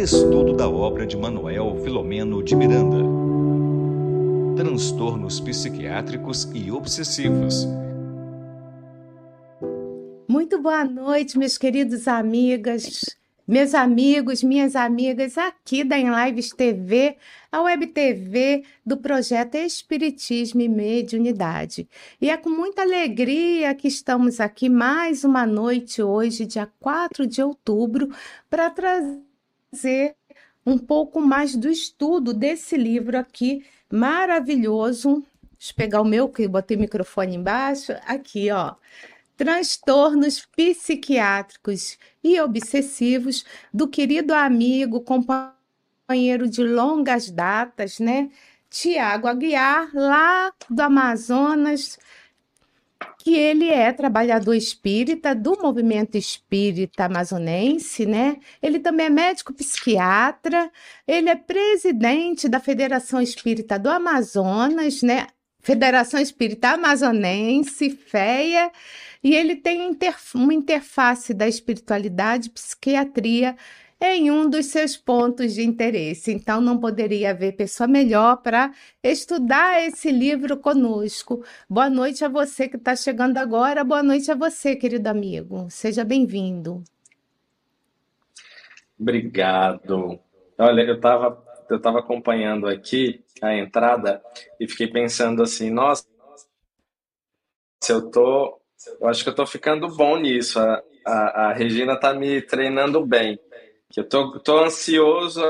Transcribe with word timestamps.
Estudo 0.00 0.54
da 0.54 0.66
obra 0.66 1.06
de 1.06 1.14
Manuel 1.14 1.76
Filomeno 1.84 2.42
de 2.42 2.56
Miranda. 2.56 3.04
Transtornos 4.56 5.38
psiquiátricos 5.40 6.48
e 6.54 6.72
obsessivos. 6.72 7.68
Muito 10.26 10.58
boa 10.58 10.86
noite, 10.86 11.38
meus 11.38 11.58
queridos 11.58 12.08
amigas, 12.08 13.14
meus 13.46 13.74
amigos, 13.74 14.42
minhas 14.42 14.74
amigas 14.74 15.36
aqui 15.36 15.84
da 15.84 15.98
Enlives 15.98 16.48
TV, 16.48 17.18
a 17.52 17.60
Web 17.60 17.88
TV 17.88 18.64
do 18.86 18.96
projeto 18.96 19.56
Espiritismo 19.56 20.62
e 20.62 20.68
Mediunidade. 20.68 21.86
E 22.18 22.30
é 22.30 22.38
com 22.38 22.48
muita 22.48 22.80
alegria 22.80 23.74
que 23.74 23.88
estamos 23.88 24.40
aqui 24.40 24.70
mais 24.70 25.24
uma 25.24 25.44
noite 25.44 26.02
hoje, 26.02 26.46
dia 26.46 26.66
4 26.80 27.26
de 27.26 27.42
outubro, 27.42 28.08
para 28.48 28.70
trazer 28.70 29.29
um 30.66 30.78
pouco 30.78 31.20
mais 31.20 31.56
do 31.56 31.68
estudo 31.68 32.34
desse 32.34 32.76
livro 32.76 33.18
aqui 33.18 33.64
maravilhoso. 33.90 35.24
Deixa 35.58 35.72
eu 35.72 35.76
pegar 35.76 36.00
o 36.00 36.04
meu, 36.04 36.28
que 36.28 36.48
botei 36.48 36.76
o 36.76 36.80
microfone 36.80 37.36
embaixo. 37.36 37.92
Aqui, 38.06 38.50
ó 38.50 38.74
transtornos 39.40 40.46
psiquiátricos 40.54 41.96
e 42.22 42.38
obsessivos 42.38 43.42
do 43.72 43.88
querido 43.88 44.34
amigo, 44.34 45.00
companheiro 45.00 46.46
de 46.46 46.62
longas 46.62 47.30
datas, 47.30 47.98
né? 47.98 48.30
Tiago 48.68 49.26
Aguiar, 49.26 49.88
lá 49.94 50.52
do 50.68 50.82
Amazonas, 50.82 51.98
que 53.22 53.34
ele 53.34 53.68
é 53.68 53.92
trabalhador 53.92 54.54
espírita 54.54 55.34
do 55.34 55.58
movimento 55.60 56.16
espírita 56.16 57.04
amazonense, 57.04 58.06
né? 58.06 58.38
Ele 58.62 58.78
também 58.78 59.06
é 59.06 59.10
médico 59.10 59.52
psiquiatra, 59.52 60.70
ele 61.06 61.28
é 61.28 61.36
presidente 61.36 62.48
da 62.48 62.58
Federação 62.58 63.20
Espírita 63.20 63.78
do 63.78 63.90
Amazonas, 63.90 65.02
né? 65.02 65.26
Federação 65.58 66.18
Espírita 66.18 66.70
Amazonense, 66.70 67.90
FEA, 67.90 68.72
e 69.22 69.34
ele 69.34 69.54
tem 69.54 69.94
uma 70.34 70.54
interface 70.54 71.34
da 71.34 71.46
espiritualidade 71.46 72.48
psiquiatria 72.48 73.54
em 74.00 74.30
um 74.30 74.48
dos 74.48 74.66
seus 74.66 74.96
pontos 74.96 75.54
de 75.54 75.62
interesse. 75.62 76.32
Então, 76.32 76.60
não 76.60 76.78
poderia 76.78 77.30
haver 77.30 77.52
pessoa 77.52 77.86
melhor 77.86 78.38
para 78.38 78.72
estudar 79.02 79.86
esse 79.86 80.10
livro 80.10 80.56
conosco. 80.56 81.44
Boa 81.68 81.90
noite 81.90 82.24
a 82.24 82.28
você 82.28 82.66
que 82.66 82.76
está 82.76 82.96
chegando 82.96 83.36
agora. 83.36 83.84
Boa 83.84 84.02
noite 84.02 84.30
a 84.30 84.34
você, 84.34 84.74
querido 84.74 85.08
amigo. 85.08 85.66
Seja 85.68 86.02
bem-vindo. 86.02 86.82
Obrigado. 88.98 90.18
Olha, 90.58 90.82
eu 90.82 90.96
estava 90.96 91.50
eu 91.70 91.80
tava 91.80 92.00
acompanhando 92.00 92.66
aqui 92.66 93.22
a 93.40 93.54
entrada 93.54 94.20
e 94.58 94.66
fiquei 94.66 94.88
pensando 94.88 95.40
assim, 95.40 95.70
nossa, 95.70 96.04
se 97.80 97.92
eu 97.92 98.10
tô 98.10 98.60
eu 99.00 99.08
acho 99.08 99.22
que 99.22 99.28
eu 99.28 99.34
tô 99.34 99.46
ficando 99.46 99.88
bom 99.94 100.16
nisso. 100.16 100.58
A, 100.58 100.82
a, 101.06 101.12
a 101.48 101.52
Regina 101.52 101.96
tá 101.98 102.14
me 102.14 102.40
treinando 102.40 103.04
bem. 103.04 103.38
Que 103.90 104.00
eu 104.00 104.08
tô, 104.08 104.38
tô 104.38 104.58
ansioso, 104.58 105.42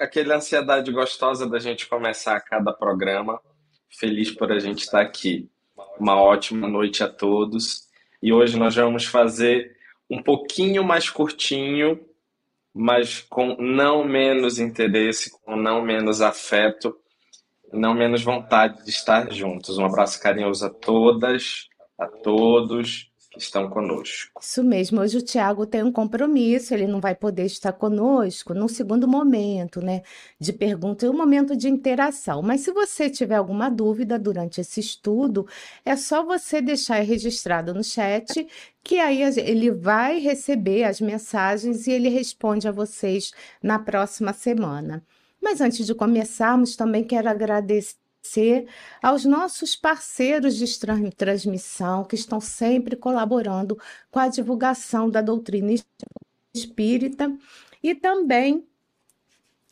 aquela 0.00 0.36
ansiedade 0.36 0.90
gostosa 0.90 1.48
da 1.48 1.58
gente 1.58 1.86
começar 1.86 2.40
cada 2.40 2.72
programa. 2.72 3.40
Feliz 3.88 4.30
por 4.30 4.50
a 4.52 4.58
gente 4.58 4.80
estar 4.80 5.00
aqui. 5.00 5.48
Uma 5.98 6.20
ótima 6.20 6.68
noite 6.68 7.02
a 7.02 7.08
todos. 7.08 7.88
E 8.22 8.32
hoje 8.32 8.58
nós 8.58 8.74
vamos 8.74 9.04
fazer 9.04 9.76
um 10.10 10.22
pouquinho 10.22 10.82
mais 10.82 11.08
curtinho, 11.08 12.00
mas 12.74 13.20
com 13.20 13.56
não 13.60 14.04
menos 14.04 14.58
interesse, 14.58 15.30
com 15.42 15.56
não 15.56 15.80
menos 15.82 16.20
afeto, 16.20 16.96
não 17.72 17.94
menos 17.94 18.22
vontade 18.22 18.84
de 18.84 18.90
estar 18.90 19.32
juntos. 19.32 19.78
Um 19.78 19.84
abraço 19.84 20.20
carinhoso 20.20 20.66
a 20.66 20.70
todas 20.70 21.68
a 21.98 22.06
todos 22.06 23.10
estão 23.38 23.68
conosco. 23.68 24.40
Isso 24.42 24.62
mesmo. 24.62 25.00
Hoje 25.00 25.18
o 25.18 25.22
Tiago 25.22 25.66
tem 25.66 25.82
um 25.82 25.92
compromisso, 25.92 26.74
ele 26.74 26.86
não 26.86 27.00
vai 27.00 27.14
poder 27.14 27.44
estar 27.46 27.72
conosco 27.72 28.52
no 28.52 28.68
segundo 28.68 29.06
momento, 29.06 29.80
né, 29.80 30.02
de 30.38 30.52
pergunta 30.52 31.06
e 31.06 31.08
um 31.08 31.16
momento 31.16 31.56
de 31.56 31.68
interação. 31.68 32.42
Mas 32.42 32.62
se 32.62 32.72
você 32.72 33.08
tiver 33.08 33.36
alguma 33.36 33.68
dúvida 33.68 34.18
durante 34.18 34.60
esse 34.60 34.80
estudo, 34.80 35.46
é 35.84 35.96
só 35.96 36.24
você 36.24 36.60
deixar 36.60 37.00
registrado 37.00 37.72
no 37.72 37.84
chat, 37.84 38.46
que 38.82 38.98
aí 38.98 39.22
ele 39.22 39.70
vai 39.70 40.18
receber 40.18 40.84
as 40.84 41.00
mensagens 41.00 41.86
e 41.86 41.92
ele 41.92 42.08
responde 42.08 42.66
a 42.66 42.72
vocês 42.72 43.32
na 43.62 43.78
próxima 43.78 44.32
semana. 44.32 45.04
Mas 45.40 45.60
antes 45.60 45.86
de 45.86 45.94
começarmos, 45.94 46.74
também 46.74 47.04
quero 47.04 47.28
agradecer 47.28 47.96
aos 49.02 49.24
nossos 49.24 49.74
parceiros 49.74 50.56
de 50.56 50.66
transmissão 51.16 52.04
que 52.04 52.14
estão 52.14 52.40
sempre 52.40 52.96
colaborando 52.96 53.78
com 54.10 54.18
a 54.18 54.28
divulgação 54.28 55.08
da 55.08 55.20
doutrina 55.20 55.72
espírita 56.54 57.36
e 57.82 57.94
também 57.94 58.66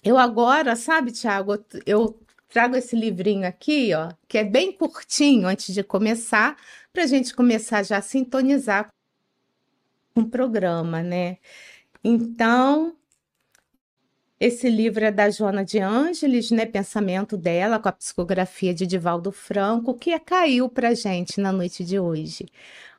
eu 0.04 0.16
agora, 0.16 0.76
sabe, 0.76 1.10
Tiago, 1.10 1.58
eu 1.84 2.18
trago 2.48 2.76
esse 2.76 2.94
livrinho 2.94 3.46
aqui, 3.46 3.92
ó, 3.92 4.12
que 4.28 4.38
é 4.38 4.44
bem 4.44 4.72
curtinho 4.72 5.48
antes 5.48 5.74
de 5.74 5.82
começar, 5.82 6.56
para 6.92 7.02
a 7.02 7.06
gente 7.06 7.34
começar 7.34 7.82
já 7.82 7.98
a 7.98 8.02
sintonizar 8.02 8.88
com 10.14 10.20
o 10.20 10.30
programa, 10.30 11.02
né? 11.02 11.38
Então, 12.04 12.96
esse 14.38 14.68
livro 14.68 15.04
é 15.04 15.10
da 15.10 15.30
Joana 15.30 15.64
de 15.64 15.78
Ângeles, 15.78 16.50
né? 16.50 16.66
Pensamento 16.66 17.36
dela, 17.36 17.78
com 17.78 17.88
a 17.88 17.92
psicografia 17.92 18.74
de 18.74 18.86
Divaldo 18.86 19.32
Franco, 19.32 19.94
que 19.94 20.18
caiu 20.18 20.68
para 20.68 20.94
gente 20.94 21.40
na 21.40 21.50
noite 21.50 21.84
de 21.84 21.98
hoje. 21.98 22.46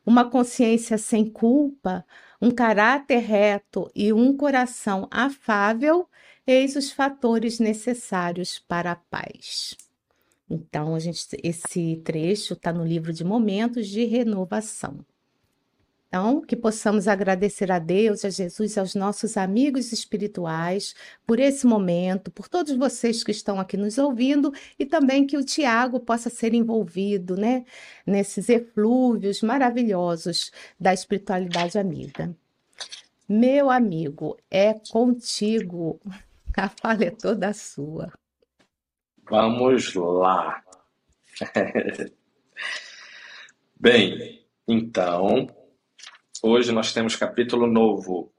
Uma 0.06 0.30
consciência 0.30 0.98
sem 0.98 1.30
culpa, 1.30 2.04
um 2.42 2.50
caráter 2.50 3.20
reto 3.20 3.90
e 3.96 4.12
um 4.12 4.36
coração 4.36 5.08
afável, 5.12 6.10
eis 6.46 6.76
os 6.76 6.92
fatores 6.92 7.60
necessários 7.60 8.58
para 8.58 8.94
a 8.94 8.96
paz. 8.96 9.76
Então, 10.50 10.96
a 10.96 11.00
gente, 11.00 11.28
esse 11.44 12.02
trecho 12.04 12.54
está 12.54 12.72
no 12.74 12.86
livro 12.86 13.14
de 13.14 13.24
Momentos 13.24 13.88
de 13.88 14.06
Renovação. 14.06 15.06
Então, 16.08 16.40
que 16.40 16.56
possamos 16.56 17.06
agradecer 17.06 17.70
a 17.70 17.80
Deus, 17.80 18.24
a 18.24 18.30
Jesus, 18.30 18.78
aos 18.78 18.96
nossos 18.96 19.36
amigos 19.36 19.92
espirituais 19.92 20.96
por 21.26 21.38
esse 21.38 21.68
momento, 21.68 22.32
por 22.32 22.48
todos 22.48 22.76
vocês 22.78 23.26
que 23.26 23.32
estão 23.32 23.60
aqui 23.60 23.76
nos 23.76 23.98
ouvindo 23.98 24.54
e 24.80 24.86
também 24.86 25.28
que 25.28 25.38
o 25.38 25.44
Tiago 25.44 26.00
possa 26.00 26.30
ser 26.30 26.54
envolvido, 26.54 27.36
né, 27.36 27.66
nesses 28.06 28.48
eflúvios 28.48 29.42
maravilhosos 29.42 30.50
da 30.80 30.94
espiritualidade 30.94 31.78
amiga. 31.78 32.34
Meu 33.28 33.70
amigo, 33.70 34.38
é 34.50 34.74
contigo. 34.74 36.00
A 36.56 36.70
fala 36.70 37.04
é 37.04 37.12
toda 37.12 37.54
sua. 37.54 38.12
Vamos 39.30 39.94
lá. 39.94 40.64
Bem, 43.80 44.44
então, 44.68 45.48
Hoje 46.44 46.72
nós 46.72 46.94
temos 46.94 47.16
capítulo 47.16 47.66
novo. 47.66 48.32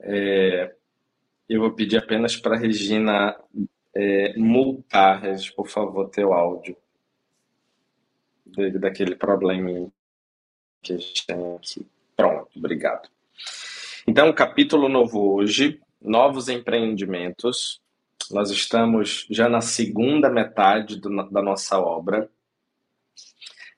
É, 0.00 0.74
eu 1.48 1.60
vou 1.60 1.72
pedir 1.72 1.96
apenas 1.96 2.36
para 2.36 2.56
Regina 2.56 3.36
é, 3.94 4.36
multar, 4.36 5.22
por 5.56 5.68
favor, 5.68 6.08
teu 6.10 6.32
áudio. 6.32 6.76
Daquele 8.78 9.16
probleminha 9.16 9.90
que 10.80 10.92
a 10.92 10.96
gente 10.96 11.26
tem 11.26 11.56
aqui. 11.56 11.86
Pronto, 12.16 12.48
obrigado. 12.56 13.08
Então, 14.06 14.32
capítulo 14.32 14.88
novo 14.88 15.34
hoje, 15.34 15.80
novos 16.00 16.48
empreendimentos. 16.48 17.80
Nós 18.30 18.50
estamos 18.50 19.26
já 19.28 19.48
na 19.48 19.60
segunda 19.60 20.30
metade 20.30 21.00
do, 21.00 21.10
da 21.30 21.42
nossa 21.42 21.80
obra. 21.80 22.30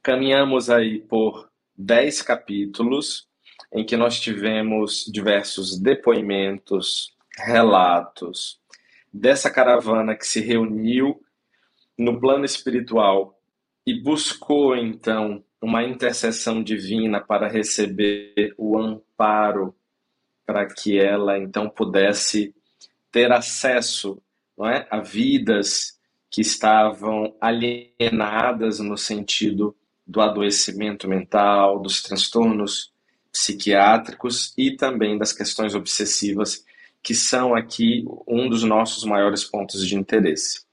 Caminhamos 0.06 0.70
aí 0.70 1.00
por 1.00 1.50
dez 1.76 2.23
capítulos 2.23 3.26
em 3.73 3.85
que 3.85 3.97
nós 3.97 4.20
tivemos 4.20 5.05
diversos 5.05 5.76
depoimentos, 5.81 7.12
relatos 7.37 8.61
dessa 9.12 9.50
caravana 9.50 10.14
que 10.14 10.25
se 10.25 10.41
reuniu 10.41 11.20
no 11.99 12.20
plano 12.20 12.44
espiritual 12.44 13.37
e 13.85 14.00
buscou 14.00 14.76
então 14.76 15.43
uma 15.61 15.82
intercessão 15.82 16.62
divina 16.62 17.20
para 17.20 17.49
receber 17.49 18.55
o 18.56 18.79
amparo 18.79 19.75
para 20.47 20.67
que 20.67 21.00
ela 21.00 21.37
então 21.37 21.69
pudesse 21.69 22.55
ter 23.11 23.32
acesso 23.32 24.23
não 24.56 24.69
é, 24.69 24.87
a 24.88 25.00
vidas 25.00 25.99
que 26.31 26.43
estavam 26.43 27.37
alienadas 27.41 28.79
no 28.79 28.97
sentido 28.97 29.76
do 30.06 30.20
adoecimento 30.20 31.08
mental, 31.08 31.81
dos 31.81 32.03
transtornos 32.03 32.93
psiquiátricos 33.32 34.55
e 34.56 34.76
também 34.76 35.19
das 35.19 35.32
questões 35.32 35.75
obsessivas, 35.75 36.64
que 37.03 37.14
são 37.14 37.55
aqui 37.55 38.05
um 38.26 38.49
dos 38.49 38.62
nossos 38.62 39.05
maiores 39.05 39.44
pontos 39.44 39.87
de 39.87 39.97
interesse. 39.97 40.64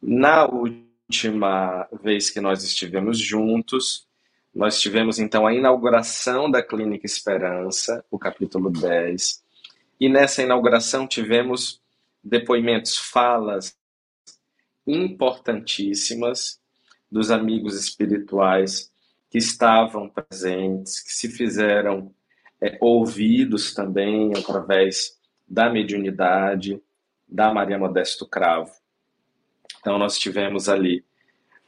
Na 0.00 0.46
última 0.46 1.88
vez 2.02 2.30
que 2.30 2.40
nós 2.40 2.62
estivemos 2.62 3.18
juntos, 3.18 4.06
nós 4.54 4.80
tivemos 4.80 5.18
então 5.18 5.46
a 5.46 5.54
inauguração 5.54 6.50
da 6.50 6.62
Clínica 6.62 7.06
Esperança, 7.06 8.04
o 8.10 8.18
capítulo 8.18 8.70
10, 8.70 9.42
e 10.00 10.08
nessa 10.08 10.42
inauguração 10.42 11.06
tivemos 11.06 11.80
depoimentos, 12.22 12.96
falas 12.96 13.76
importantíssimas 14.86 16.57
dos 17.10 17.30
amigos 17.30 17.74
espirituais 17.78 18.92
que 19.30 19.38
estavam 19.38 20.08
presentes, 20.08 21.00
que 21.00 21.12
se 21.12 21.28
fizeram 21.28 22.12
é, 22.60 22.76
ouvidos 22.80 23.74
também 23.74 24.32
através 24.36 25.18
da 25.46 25.70
mediunidade 25.70 26.80
da 27.26 27.52
Maria 27.52 27.78
Modesto 27.78 28.26
Cravo. 28.26 28.72
Então 29.80 29.98
nós 29.98 30.18
tivemos 30.18 30.68
ali 30.68 31.04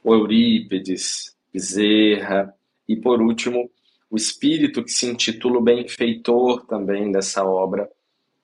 o 0.03 0.13
Eurípides, 0.13 1.35
Bezerra 1.53 2.53
e 2.87 2.95
por 2.95 3.21
último 3.21 3.69
o 4.09 4.15
espírito 4.17 4.83
que 4.83 4.91
se 4.91 5.05
intitula 5.05 5.57
o 5.57 5.61
benfeitor 5.61 6.65
também 6.65 7.11
dessa 7.11 7.45
obra, 7.45 7.89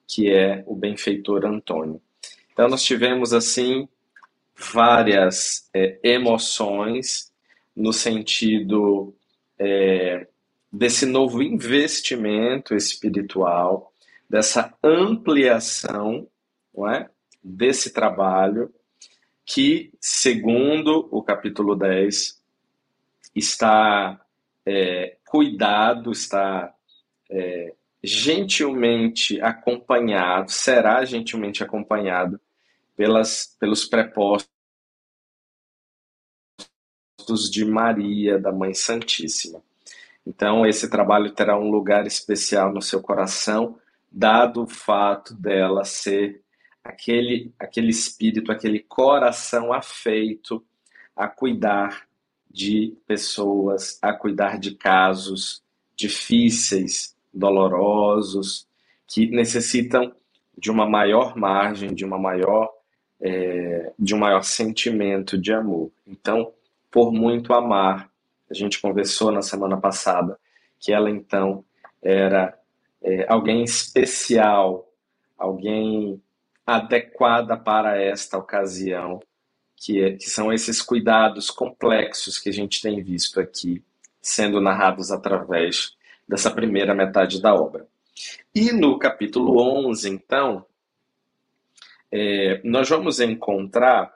que 0.06 0.30
é 0.30 0.64
o 0.66 0.74
benfeitor 0.74 1.44
Antônio. 1.44 2.00
Então 2.52 2.68
nós 2.68 2.82
tivemos 2.82 3.32
assim 3.32 3.88
várias 4.58 5.68
é, 5.72 5.98
emoções 6.02 7.32
no 7.74 7.92
sentido 7.92 9.14
é, 9.58 10.26
desse 10.72 11.06
novo 11.06 11.42
investimento 11.42 12.74
espiritual, 12.74 13.92
dessa 14.28 14.74
ampliação 14.82 16.26
não 16.78 16.88
é, 16.88 17.08
desse 17.42 17.92
trabalho, 17.92 18.72
que, 19.44 19.92
segundo 20.00 21.08
o 21.10 21.22
capítulo 21.22 21.74
10, 21.74 22.40
está 23.34 24.20
é, 24.66 25.16
cuidado, 25.26 26.12
está 26.12 26.72
é, 27.30 27.74
gentilmente 28.02 29.40
acompanhado, 29.40 30.50
será 30.50 31.04
gentilmente 31.04 31.64
acompanhado 31.64 32.40
pelas, 32.98 33.56
pelos 33.60 33.84
prepostos 33.84 34.48
de 37.48 37.64
Maria, 37.64 38.40
da 38.40 38.50
Mãe 38.50 38.74
Santíssima. 38.74 39.62
Então, 40.26 40.66
esse 40.66 40.90
trabalho 40.90 41.30
terá 41.30 41.56
um 41.56 41.70
lugar 41.70 42.08
especial 42.08 42.74
no 42.74 42.82
seu 42.82 43.00
coração, 43.00 43.78
dado 44.10 44.64
o 44.64 44.66
fato 44.66 45.32
dela 45.32 45.84
ser 45.84 46.42
aquele, 46.82 47.54
aquele 47.56 47.90
espírito, 47.90 48.50
aquele 48.50 48.80
coração 48.80 49.72
afeito 49.72 50.66
a 51.14 51.28
cuidar 51.28 52.08
de 52.50 52.96
pessoas, 53.06 53.96
a 54.02 54.12
cuidar 54.12 54.58
de 54.58 54.74
casos 54.74 55.62
difíceis, 55.94 57.16
dolorosos, 57.32 58.66
que 59.06 59.26
necessitam 59.26 60.12
de 60.56 60.68
uma 60.68 60.88
maior 60.88 61.36
margem, 61.36 61.94
de 61.94 62.04
uma 62.04 62.18
maior 62.18 62.77
é, 63.20 63.92
de 63.98 64.14
um 64.14 64.18
maior 64.18 64.42
sentimento 64.42 65.36
de 65.36 65.52
amor. 65.52 65.90
Então, 66.06 66.52
por 66.90 67.12
muito 67.12 67.52
amar, 67.52 68.10
a 68.50 68.54
gente 68.54 68.80
conversou 68.80 69.30
na 69.30 69.42
semana 69.42 69.76
passada 69.76 70.38
que 70.80 70.92
ela 70.92 71.10
então 71.10 71.64
era 72.02 72.56
é, 73.02 73.26
alguém 73.28 73.62
especial, 73.62 74.88
alguém 75.36 76.22
adequada 76.66 77.56
para 77.56 78.00
esta 78.00 78.38
ocasião, 78.38 79.20
que, 79.76 80.02
é, 80.02 80.12
que 80.12 80.28
são 80.28 80.52
esses 80.52 80.82
cuidados 80.82 81.50
complexos 81.50 82.38
que 82.38 82.48
a 82.48 82.52
gente 82.52 82.80
tem 82.80 83.02
visto 83.02 83.40
aqui 83.40 83.82
sendo 84.20 84.60
narrados 84.60 85.10
através 85.10 85.96
dessa 86.28 86.50
primeira 86.50 86.94
metade 86.94 87.40
da 87.40 87.54
obra. 87.54 87.86
E 88.54 88.72
no 88.72 88.98
capítulo 88.98 89.60
11, 89.88 90.10
então, 90.10 90.66
é, 92.10 92.60
nós 92.64 92.88
vamos 92.88 93.20
encontrar 93.20 94.12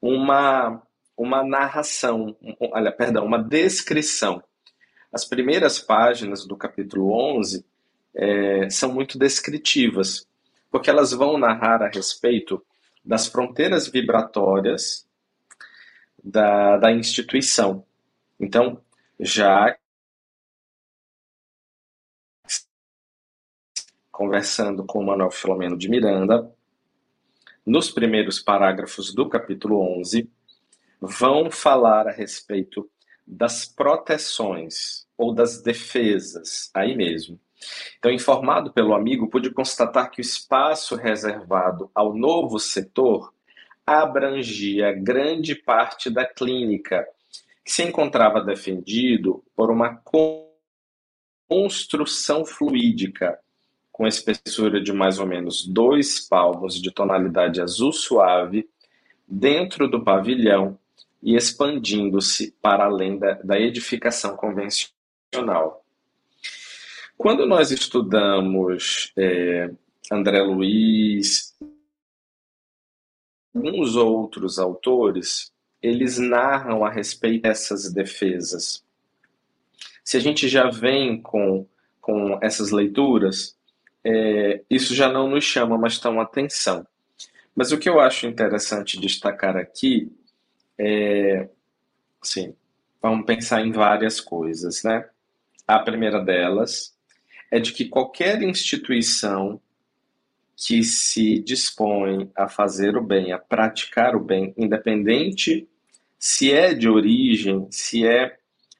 uma, 0.00 0.82
uma 1.16 1.42
narração, 1.42 2.36
olha, 2.60 2.92
perdão, 2.92 3.24
uma 3.24 3.42
descrição. 3.42 4.42
As 5.12 5.24
primeiras 5.24 5.78
páginas 5.78 6.46
do 6.46 6.56
capítulo 6.56 7.12
11 7.38 7.64
é, 8.14 8.68
são 8.70 8.92
muito 8.92 9.18
descritivas, 9.18 10.26
porque 10.70 10.90
elas 10.90 11.12
vão 11.12 11.38
narrar 11.38 11.82
a 11.82 11.88
respeito 11.88 12.64
das 13.04 13.26
fronteiras 13.26 13.86
vibratórias 13.88 15.06
da, 16.22 16.78
da 16.78 16.92
instituição. 16.92 17.84
Então, 18.40 18.80
já 19.20 19.76
conversando 24.10 24.84
com 24.84 25.00
o 25.00 25.06
Manuel 25.06 25.30
Filomeno 25.30 25.76
de 25.76 25.88
Miranda, 25.88 26.50
nos 27.66 27.90
primeiros 27.90 28.40
parágrafos 28.40 29.14
do 29.14 29.28
capítulo 29.28 29.80
11, 30.00 30.30
vão 31.00 31.50
falar 31.50 32.06
a 32.06 32.12
respeito 32.12 32.88
das 33.26 33.64
proteções 33.64 35.06
ou 35.16 35.34
das 35.34 35.62
defesas, 35.62 36.70
aí 36.74 36.94
mesmo. 36.94 37.40
Então, 37.98 38.10
informado 38.10 38.72
pelo 38.72 38.94
amigo, 38.94 39.28
pude 39.28 39.50
constatar 39.50 40.10
que 40.10 40.20
o 40.20 40.22
espaço 40.22 40.96
reservado 40.96 41.90
ao 41.94 42.14
novo 42.14 42.58
setor 42.58 43.32
abrangia 43.86 44.92
grande 44.92 45.54
parte 45.54 46.10
da 46.10 46.26
clínica, 46.26 47.06
que 47.64 47.72
se 47.72 47.82
encontrava 47.82 48.42
defendido 48.42 49.42
por 49.56 49.70
uma 49.70 50.02
construção 51.48 52.44
fluídica 52.44 53.38
com 53.94 54.08
espessura 54.08 54.80
de 54.80 54.92
mais 54.92 55.20
ou 55.20 55.26
menos 55.26 55.64
dois 55.64 56.18
palmos 56.18 56.82
de 56.82 56.90
tonalidade 56.90 57.60
azul 57.60 57.92
suave 57.92 58.68
dentro 59.24 59.86
do 59.86 60.02
pavilhão 60.02 60.76
e 61.22 61.36
expandindo-se 61.36 62.56
para 62.60 62.86
além 62.86 63.16
da, 63.16 63.34
da 63.34 63.60
edificação 63.60 64.36
convencional. 64.36 65.84
Quando 67.16 67.46
nós 67.46 67.70
estudamos 67.70 69.12
é, 69.16 69.70
André 70.10 70.42
Luiz, 70.42 71.56
alguns 73.54 73.94
outros 73.94 74.58
autores, 74.58 75.52
eles 75.80 76.18
narram 76.18 76.84
a 76.84 76.90
respeito 76.90 77.42
dessas 77.42 77.92
defesas. 77.92 78.84
Se 80.02 80.16
a 80.16 80.20
gente 80.20 80.48
já 80.48 80.68
vem 80.68 81.22
com, 81.22 81.64
com 82.00 82.40
essas 82.42 82.72
leituras, 82.72 83.53
é, 84.04 84.62
isso 84.68 84.94
já 84.94 85.10
não 85.10 85.28
nos 85.28 85.44
chama 85.44 85.78
mais 85.78 85.98
tão 85.98 86.20
atenção. 86.20 86.86
Mas 87.54 87.72
o 87.72 87.78
que 87.78 87.88
eu 87.88 88.00
acho 88.00 88.26
interessante 88.26 89.00
destacar 89.00 89.56
aqui 89.56 90.12
é, 90.78 91.48
sim, 92.22 92.54
vamos 93.00 93.24
pensar 93.24 93.64
em 93.64 93.72
várias 93.72 94.20
coisas, 94.20 94.82
né? 94.82 95.08
A 95.66 95.78
primeira 95.78 96.20
delas 96.20 96.94
é 97.50 97.58
de 97.58 97.72
que 97.72 97.86
qualquer 97.86 98.42
instituição 98.42 99.60
que 100.56 100.82
se 100.82 101.38
dispõe 101.40 102.30
a 102.36 102.48
fazer 102.48 102.96
o 102.96 103.02
bem, 103.02 103.32
a 103.32 103.38
praticar 103.38 104.14
o 104.14 104.20
bem, 104.20 104.54
independente 104.56 105.68
se 106.18 106.52
é 106.52 106.74
de 106.74 106.88
origem, 106.88 107.66
se 107.70 108.06
é 108.06 108.36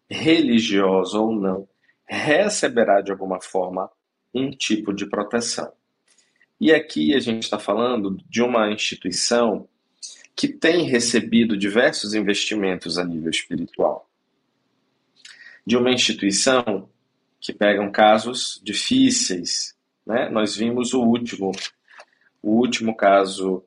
religiosa 0.09 1.19
ou 1.19 1.33
não, 1.33 1.69
receberá 2.07 3.01
de 3.01 3.11
alguma 3.11 3.41
forma 3.41 3.91
um 4.35 4.51
tipo 4.51 4.93
de 4.93 5.07
proteção. 5.07 5.73
E 6.61 6.73
aqui 6.73 7.15
a 7.15 7.21
gente 7.21 7.45
está 7.45 7.59
falando 7.59 8.19
de 8.29 8.43
uma 8.43 8.71
instituição 8.71 9.69
que 10.37 10.49
tem 10.49 10.85
recebido 10.85 11.57
diversos 11.57 12.15
investimentos 12.15 12.99
a 12.99 13.05
nível 13.05 13.31
espiritual. 13.31 14.09
De 15.65 15.77
uma 15.77 15.91
instituição 15.91 16.89
que 17.41 17.53
pegam 17.53 17.91
casos 17.93 18.61
difíceis. 18.65 19.77
Né? 20.07 20.29
Nós 20.31 20.57
vimos 20.57 20.95
o 20.95 21.03
último, 21.03 21.53
o 22.43 22.53
último 22.53 22.97
caso 22.97 23.63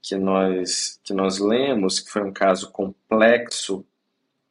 que 0.00 0.16
nós, 0.16 1.00
que 1.02 1.12
nós 1.12 1.38
lemos, 1.38 1.98
que 1.98 2.10
foi 2.10 2.22
um 2.22 2.32
caso 2.32 2.70
complexo, 2.70 3.84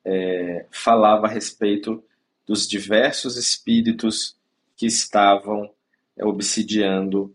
é, 0.04 0.66
falava 0.70 1.28
a 1.28 1.30
respeito 1.30 2.04
dos 2.46 2.68
diversos 2.68 3.38
espíritos 3.38 4.38
que 4.76 4.86
estavam 4.86 5.70
é, 6.18 6.26
obsidiando 6.26 7.34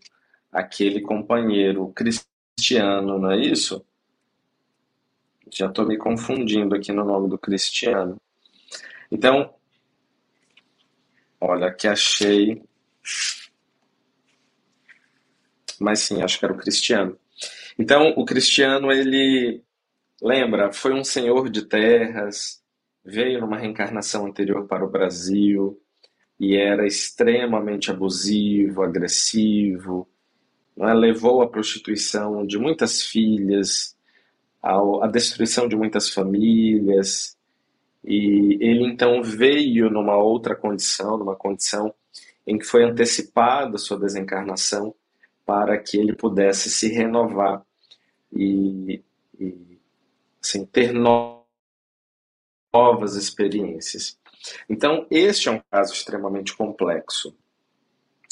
aquele 0.51 1.01
companheiro 1.01 1.93
cristiano, 1.93 3.19
não 3.19 3.31
é 3.31 3.39
isso? 3.39 3.85
Já 5.49 5.67
estou 5.67 5.85
me 5.85 5.97
confundindo 5.97 6.75
aqui 6.75 6.91
no 6.91 7.03
nome 7.03 7.29
do 7.29 7.37
cristiano. 7.37 8.19
Então, 9.11 9.53
Olha, 11.41 11.73
que 11.73 11.87
achei. 11.87 12.61
Mas 15.79 16.01
sim, 16.01 16.21
acho 16.21 16.37
que 16.37 16.45
era 16.45 16.53
o 16.53 16.57
Cristiano. 16.57 17.17
Então, 17.79 18.13
o 18.15 18.23
Cristiano, 18.23 18.91
ele 18.91 19.63
lembra, 20.21 20.71
foi 20.71 20.93
um 20.93 21.03
senhor 21.03 21.49
de 21.49 21.65
terras, 21.65 22.63
veio 23.03 23.41
numa 23.41 23.57
reencarnação 23.57 24.27
anterior 24.27 24.67
para 24.67 24.85
o 24.85 24.89
Brasil 24.89 25.81
e 26.41 26.57
era 26.57 26.87
extremamente 26.87 27.91
abusivo, 27.91 28.81
agressivo, 28.81 30.09
é? 30.79 30.91
levou 30.91 31.43
à 31.43 31.47
prostituição 31.47 32.47
de 32.47 32.57
muitas 32.57 33.03
filhas, 33.03 33.95
à 34.59 35.05
destruição 35.05 35.67
de 35.67 35.75
muitas 35.75 36.09
famílias, 36.09 37.37
e 38.03 38.57
ele 38.59 38.87
então 38.87 39.21
veio 39.21 39.87
numa 39.91 40.17
outra 40.17 40.55
condição, 40.55 41.15
numa 41.15 41.35
condição 41.35 41.93
em 42.47 42.57
que 42.57 42.65
foi 42.65 42.85
antecipada 42.85 43.77
sua 43.77 43.99
desencarnação 43.99 44.95
para 45.45 45.77
que 45.77 45.95
ele 45.95 46.15
pudesse 46.15 46.71
se 46.71 46.87
renovar 46.87 47.63
e, 48.33 49.03
e 49.39 49.77
assim, 50.43 50.65
ter 50.65 50.91
novas 50.91 51.45
experiências. 53.15 54.19
Então, 54.69 55.05
este 55.09 55.49
é 55.49 55.51
um 55.51 55.61
caso 55.69 55.93
extremamente 55.93 56.55
complexo. 56.55 57.35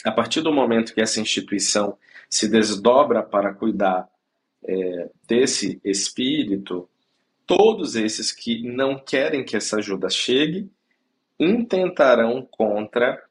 A 0.03 0.11
partir 0.11 0.41
do 0.41 0.53
momento 0.53 0.93
que 0.93 1.01
essa 1.01 1.19
instituição 1.19 1.97
se 2.29 2.47
desdobra 2.47 3.21
para 3.21 3.53
cuidar 3.53 4.07
é, 4.63 5.09
desse 5.27 5.79
espírito, 5.83 6.89
todos 7.45 7.95
esses 7.95 8.31
que 8.31 8.61
não 8.63 8.97
querem 8.97 9.43
que 9.43 9.57
essa 9.57 9.77
ajuda 9.77 10.09
chegue 10.09 10.69
intentarão 11.39 12.47
contra 12.49 13.21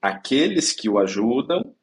aqueles 0.00 0.72
que 0.72 0.88
o 0.88 0.98
ajudam, 0.98 1.74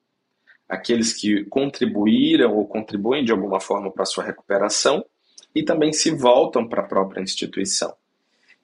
aqueles 0.67 1.13
que 1.13 1.45
contribuíram 1.45 2.55
ou 2.55 2.67
contribuem 2.67 3.24
de 3.24 3.31
alguma 3.31 3.59
forma 3.59 3.91
para 3.91 4.03
a 4.03 4.07
sua 4.07 4.24
recuperação 4.24 5.05
e 5.53 5.63
também 5.63 5.93
se 5.93 6.12
voltam 6.12 6.67
para 6.67 6.81
a 6.81 6.88
própria 6.88 7.21
instituição. 7.21 7.95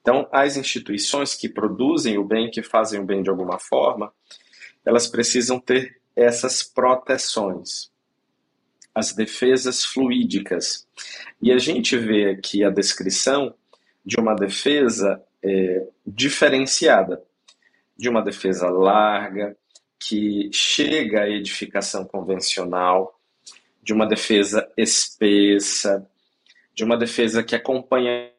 Então, 0.01 0.27
as 0.31 0.57
instituições 0.57 1.35
que 1.35 1.47
produzem 1.47 2.17
o 2.17 2.23
bem, 2.23 2.49
que 2.49 2.63
fazem 2.63 2.99
o 2.99 3.05
bem 3.05 3.21
de 3.21 3.29
alguma 3.29 3.59
forma, 3.59 4.11
elas 4.83 5.07
precisam 5.07 5.59
ter 5.59 6.01
essas 6.15 6.63
proteções 6.63 7.91
as 8.93 9.13
defesas 9.13 9.83
fluídicas. 9.83 10.87
E 11.41 11.51
a 11.51 11.57
gente 11.57 11.97
vê 11.97 12.29
aqui 12.29 12.63
a 12.63 12.69
descrição 12.69 13.53
de 14.05 14.19
uma 14.19 14.35
defesa 14.35 15.21
é, 15.43 15.87
diferenciada, 16.05 17.21
de 17.97 18.09
uma 18.09 18.21
defesa 18.21 18.69
larga, 18.69 19.55
que 19.97 20.49
chega 20.51 21.21
à 21.21 21.29
edificação 21.29 22.05
convencional, 22.05 23.19
de 23.83 23.93
uma 23.93 24.07
defesa 24.07 24.67
espessa, 24.75 26.07
de 26.73 26.83
uma 26.83 26.97
defesa 26.97 27.43
que 27.43 27.55
acompanha 27.55 28.30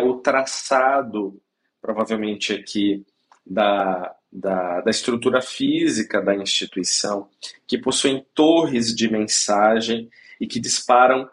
o 0.00 0.18
traçado, 0.18 1.40
provavelmente 1.80 2.52
aqui, 2.52 3.04
da, 3.44 4.14
da, 4.32 4.80
da 4.80 4.90
estrutura 4.90 5.42
física 5.42 6.22
da 6.22 6.34
instituição, 6.34 7.28
que 7.66 7.78
possuem 7.78 8.24
torres 8.34 8.94
de 8.94 9.10
mensagem 9.10 10.08
e 10.40 10.46
que 10.46 10.60
disparam 10.60 11.28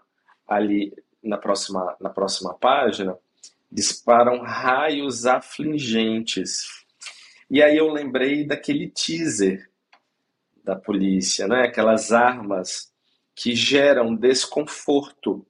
ali 0.48 0.94
na 1.24 1.38
próxima, 1.38 1.96
na 2.00 2.10
próxima 2.10 2.54
página, 2.54 3.18
disparam 3.72 4.42
raios 4.42 5.26
afligentes. 5.26 6.68
E 7.50 7.62
aí 7.62 7.78
eu 7.78 7.92
lembrei 7.92 8.46
daquele 8.46 8.90
teaser 8.90 9.70
da 10.64 10.76
polícia, 10.76 11.48
né? 11.48 11.64
aquelas 11.64 12.12
armas 12.12 12.92
que 13.36 13.56
geram 13.56 14.16
desconforto. 14.16 15.46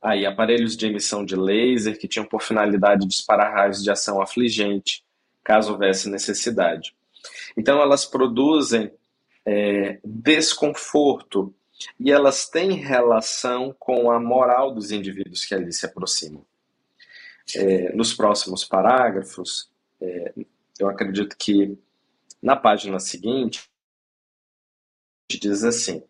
Aí, 0.00 0.26
aparelhos 0.26 0.76
de 0.76 0.86
emissão 0.86 1.24
de 1.24 1.34
laser 1.34 1.98
que 1.98 2.08
tinham 2.08 2.26
por 2.26 2.42
finalidade 2.42 3.06
disparar 3.06 3.52
raios 3.52 3.82
de 3.82 3.90
ação 3.90 4.20
afligente 4.20 5.04
caso 5.42 5.72
houvesse 5.72 6.08
necessidade. 6.08 6.94
Então, 7.56 7.80
elas 7.80 8.04
produzem 8.04 8.90
é, 9.44 9.98
desconforto 10.04 11.54
e 12.00 12.10
elas 12.10 12.48
têm 12.48 12.72
relação 12.72 13.74
com 13.78 14.10
a 14.10 14.18
moral 14.18 14.74
dos 14.74 14.90
indivíduos 14.90 15.44
que 15.44 15.54
ali 15.54 15.72
se 15.72 15.86
aproximam. 15.86 16.44
É, 17.54 17.92
nos 17.94 18.12
próximos 18.12 18.64
parágrafos, 18.64 19.70
é, 20.00 20.34
eu 20.78 20.88
acredito 20.88 21.36
que 21.36 21.78
na 22.42 22.56
página 22.56 22.98
seguinte, 22.98 23.68
diz 25.28 25.64
assim: 25.64 26.02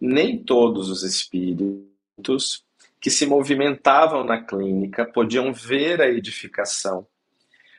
nem 0.00 0.42
todos 0.42 0.88
os 0.88 1.02
espíritos 1.02 2.64
que 3.00 3.10
se 3.10 3.26
movimentavam 3.26 4.24
na 4.24 4.42
clínica 4.42 5.04
podiam 5.04 5.52
ver 5.52 6.00
a 6.00 6.08
edificação 6.08 7.06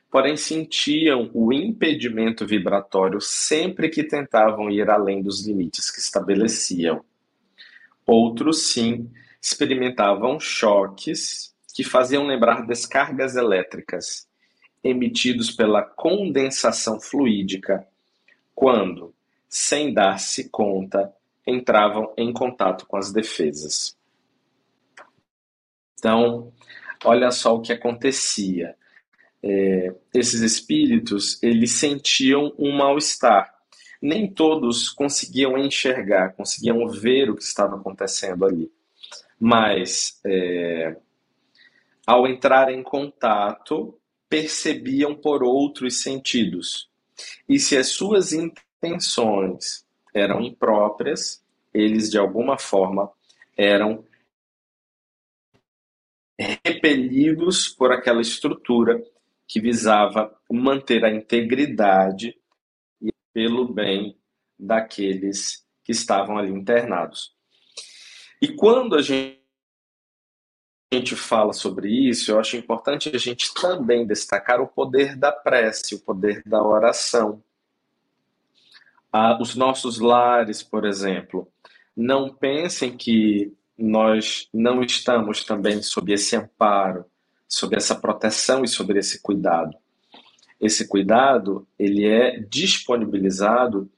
porém 0.09 0.38
sentiam 0.38 1.29
o 1.33 1.51
impedimento 1.51 2.45
vibratório 2.45 3.19
sempre 3.19 3.89
que 3.89 4.03
tentavam 4.03 4.69
ir 4.69 4.89
além 4.89 5.21
dos 5.21 5.45
limites 5.45 5.91
que 5.91 6.00
estabeleciam. 6.00 7.03
Outros, 8.05 8.67
sim, 8.69 9.12
experimentavam 9.41 10.39
choques 10.39 11.53
que 11.74 11.83
faziam 11.83 12.25
lembrar 12.25 12.65
descargas 12.65 13.36
elétricas 13.36 14.27
emitidos 14.83 15.51
pela 15.51 15.81
condensação 15.81 17.00
fluídica, 17.00 17.86
quando, 18.55 19.13
sem 19.50 19.93
dar-se 19.93 20.50
conta, 20.50 21.12
entravam 21.45 22.13
em 22.17 22.31
contato 22.31 22.86
com 22.88 22.95
as 22.95 23.12
defesas. 23.12 23.97
Então, 25.98 26.51
olha 27.04 27.32
só 27.32 27.56
o 27.56 27.62
que 27.62 27.74
acontecia 27.74 28.75
é, 29.44 29.94
esses 30.13 30.42
espíritos 30.42 31.42
eles 31.42 31.72
sentiam 31.72 32.54
um 32.58 32.72
mal-estar. 32.75 33.54
Nem 34.01 34.32
todos 34.32 34.89
conseguiam 34.89 35.58
enxergar, 35.58 36.34
conseguiam 36.34 36.88
ver 36.88 37.30
o 37.30 37.36
que 37.36 37.44
estava 37.44 37.75
acontecendo 37.75 38.46
ali. 38.46 38.72
Mas, 39.39 40.20
é, 40.25 40.98
ao 42.06 42.27
entrar 42.27 42.72
em 42.72 42.84
contato, 42.84 43.98
percebiam 44.30 45.16
por 45.16 45.44
outros 45.44 46.01
sentidos. 46.01 46.89
E 47.50 47.58
se 47.60 47.75
as 47.75 47.88
suas 47.88 48.34
intenções 48.34 49.86
eram 50.13 50.42
impróprias, 50.42 51.44
eles 51.74 52.10
de 52.12 52.18
alguma 52.18 52.58
forma 52.58 53.12
eram 53.56 54.04
repelidos 56.38 57.67
por 57.67 57.91
aquela 57.91 58.22
estrutura 58.22 59.03
que 59.48 59.60
visava 59.60 60.36
manter 60.50 61.03
a 61.03 61.12
integridade 61.12 62.38
e 63.01 63.12
pelo 63.34 63.67
bem 63.72 64.17
daqueles 64.60 65.65
que 65.84 65.91
estavam 65.91 66.38
ali 66.38 66.51
internados. 66.51 67.36
E 68.41 68.50
quando 68.50 68.96
a 68.96 69.01
gente 69.01 69.39
fala 71.15 71.53
sobre 71.53 71.89
isso, 71.89 72.32
eu 72.32 72.39
acho 72.39 72.56
importante 72.58 73.10
a 73.13 73.17
gente 73.17 73.53
também 73.53 74.06
destacar 74.06 74.62
o 74.62 74.67
poder 74.67 75.15
da 75.15 75.32
prece, 75.32 75.96
o 75.96 76.00
poder 76.00 76.44
da 76.46 76.62
oração. 76.62 77.41
Ah, 79.12 79.38
os 79.41 79.56
nossos 79.56 80.00
lares, 80.00 80.62
por 80.62 80.86
exemplo, 80.86 81.51
não 81.96 82.34
pensem 82.34 82.96
que 82.96 83.58
nós 83.77 84.50
não 84.53 84.81
estamos 84.81 85.43
também 85.43 85.81
sob 85.81 86.12
esse 86.12 86.36
amparo, 86.36 87.05
sobre 87.48 87.77
essa 87.77 87.96
proteção 87.96 88.63
e 88.63 88.67
sobre 88.67 89.00
esse 89.00 89.22
cuidado. 89.22 89.77
Esse 90.60 90.88
cuidado, 90.88 91.67
ele 91.77 92.05
é 92.05 92.39
disponibilizado 92.39 93.89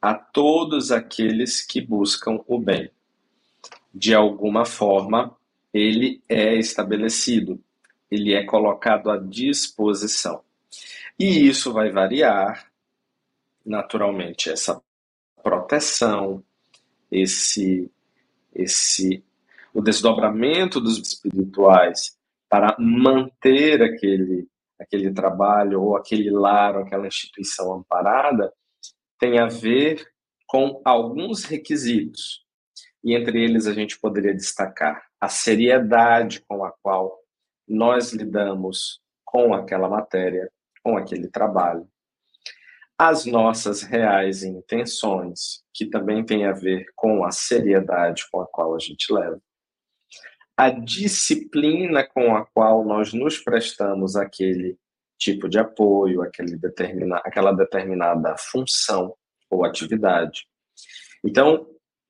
a 0.00 0.14
todos 0.14 0.90
aqueles 0.90 1.60
que 1.60 1.80
buscam 1.80 2.40
o 2.46 2.58
bem. 2.58 2.90
De 3.94 4.14
alguma 4.14 4.64
forma, 4.64 5.36
ele 5.72 6.22
é 6.28 6.54
estabelecido, 6.54 7.60
ele 8.10 8.32
é 8.32 8.44
colocado 8.44 9.10
à 9.10 9.18
disposição. 9.18 10.42
E 11.18 11.46
isso 11.46 11.72
vai 11.72 11.90
variar, 11.90 12.70
naturalmente, 13.64 14.50
essa 14.50 14.80
proteção, 15.42 16.42
esse 17.10 17.90
esse 18.56 19.22
o 19.76 19.82
desdobramento 19.82 20.80
dos 20.80 20.96
espirituais 20.96 22.16
para 22.48 22.74
manter 22.78 23.82
aquele, 23.82 24.48
aquele 24.80 25.12
trabalho 25.12 25.82
ou 25.82 25.96
aquele 25.96 26.30
lar 26.30 26.76
ou 26.76 26.82
aquela 26.82 27.06
instituição 27.06 27.74
amparada 27.74 28.50
tem 29.18 29.38
a 29.38 29.46
ver 29.46 30.02
com 30.46 30.80
alguns 30.82 31.44
requisitos. 31.44 32.42
E 33.04 33.14
entre 33.14 33.44
eles 33.44 33.66
a 33.66 33.74
gente 33.74 34.00
poderia 34.00 34.32
destacar 34.32 35.04
a 35.20 35.28
seriedade 35.28 36.40
com 36.48 36.64
a 36.64 36.72
qual 36.82 37.14
nós 37.68 38.14
lidamos 38.14 39.02
com 39.26 39.52
aquela 39.52 39.90
matéria, 39.90 40.50
com 40.82 40.96
aquele 40.96 41.28
trabalho. 41.28 41.86
as 42.98 43.26
nossas 43.26 43.82
reais 43.82 44.42
intenções, 44.42 45.62
que 45.74 45.84
também 45.84 46.24
tem 46.24 46.46
a 46.46 46.52
ver 46.52 46.86
com 46.96 47.26
a 47.26 47.30
seriedade 47.30 48.24
com 48.32 48.40
a 48.40 48.46
qual 48.46 48.74
a 48.74 48.78
gente 48.78 49.12
leva, 49.12 49.38
a 50.56 50.70
disciplina 50.70 52.02
com 52.06 52.34
a 52.34 52.46
qual 52.46 52.84
nós 52.84 53.12
nos 53.12 53.38
prestamos 53.38 54.16
àquele 54.16 54.78
tipo 55.18 55.48
de 55.48 55.58
apoio, 55.58 56.22
aquele 56.22 56.56
determina, 56.56 57.16
aquela 57.18 57.52
determinada 57.52 58.36
função 58.38 59.14
ou 59.50 59.64
atividade. 59.64 60.46
Então, 61.24 61.68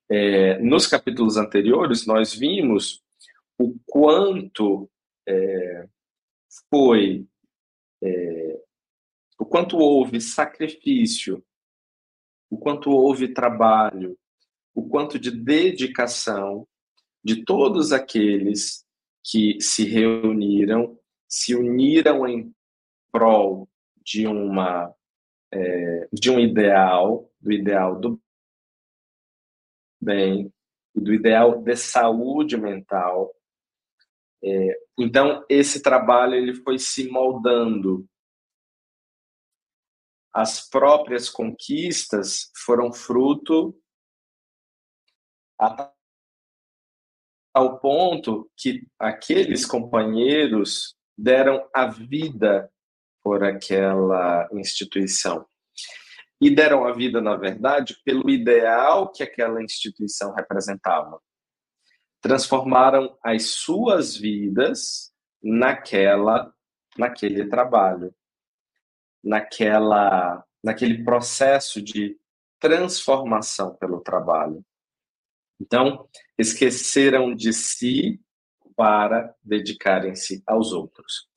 é, 0.09 0.59
nos 0.59 0.87
capítulos 0.87 1.37
anteriores, 1.37 2.07
nós 2.07 2.33
vimos 2.33 3.03
o 3.59 3.77
quanto 3.85 4.89
é, 5.29 5.89
foi, 6.71 7.27
é, 8.03 8.63
o 9.39 9.45
quanto 9.45 9.79
houve 9.79 10.21
sacrifício, 10.21 11.45
o 12.49 12.57
quanto 12.57 12.91
houve 12.91 13.29
trabalho, 13.29 14.17
o 14.75 14.89
quanto 14.89 15.19
de 15.19 15.31
dedicação 15.31 16.67
de 17.27 17.45
todos 17.45 17.93
aqueles 17.93 18.87
que 19.25 19.61
se 19.61 19.85
reuniram, 19.85 20.97
se 21.29 21.57
uniram 21.57 22.25
em 22.25 22.55
prol 23.11 23.69
de 23.97 24.29
uma 24.29 24.95
é, 25.53 26.09
de 26.13 26.31
um 26.31 26.39
ideal, 26.39 27.29
do 27.41 27.51
ideal 27.51 27.99
do 27.99 28.23
bem, 30.01 30.55
do 30.95 31.13
ideal 31.13 31.61
de 31.61 31.75
saúde 31.75 32.57
mental. 32.57 33.35
É, 34.45 34.81
então, 34.97 35.45
esse 35.49 35.83
trabalho 35.83 36.37
ele 36.37 36.55
foi 36.55 36.79
se 36.79 37.11
moldando. 37.11 38.09
As 40.33 40.69
próprias 40.71 41.29
conquistas 41.29 42.53
foram 42.55 42.93
fruto 42.93 43.77
a 45.59 45.96
tal 47.57 47.79
ponto 47.79 48.51
que 48.55 48.87
aqueles 48.99 49.65
companheiros 49.65 50.95
deram 51.17 51.67
a 51.75 51.87
vida 51.87 52.71
por 53.25 53.43
aquela 53.43 54.47
instituição. 54.53 55.47
E 56.39 56.55
deram 56.55 56.85
a 56.85 56.93
vida, 56.93 57.19
na 57.19 57.35
verdade, 57.35 57.97
pelo 58.05 58.29
ideal 58.29 59.11
que 59.11 59.23
aquela 59.23 59.63
instituição 59.63 60.35
representava. 60.35 61.19
Transformaram 62.21 63.17
as 63.23 63.47
suas 63.53 64.15
vidas 64.15 65.11
naquela 65.43 66.53
naquele 66.99 67.49
trabalho, 67.49 68.15
naquela 69.25 70.45
naquele 70.63 71.03
processo 71.03 71.81
de 71.81 72.19
transformação 72.61 73.75
pelo 73.77 74.01
trabalho. 74.01 74.63
Então, 75.61 76.09
esqueceram 76.39 77.35
de 77.35 77.53
si 77.53 78.21
para 78.77 79.35
dedicarem-se 79.43 80.43
aos 80.47 80.73
outros. 80.73 81.29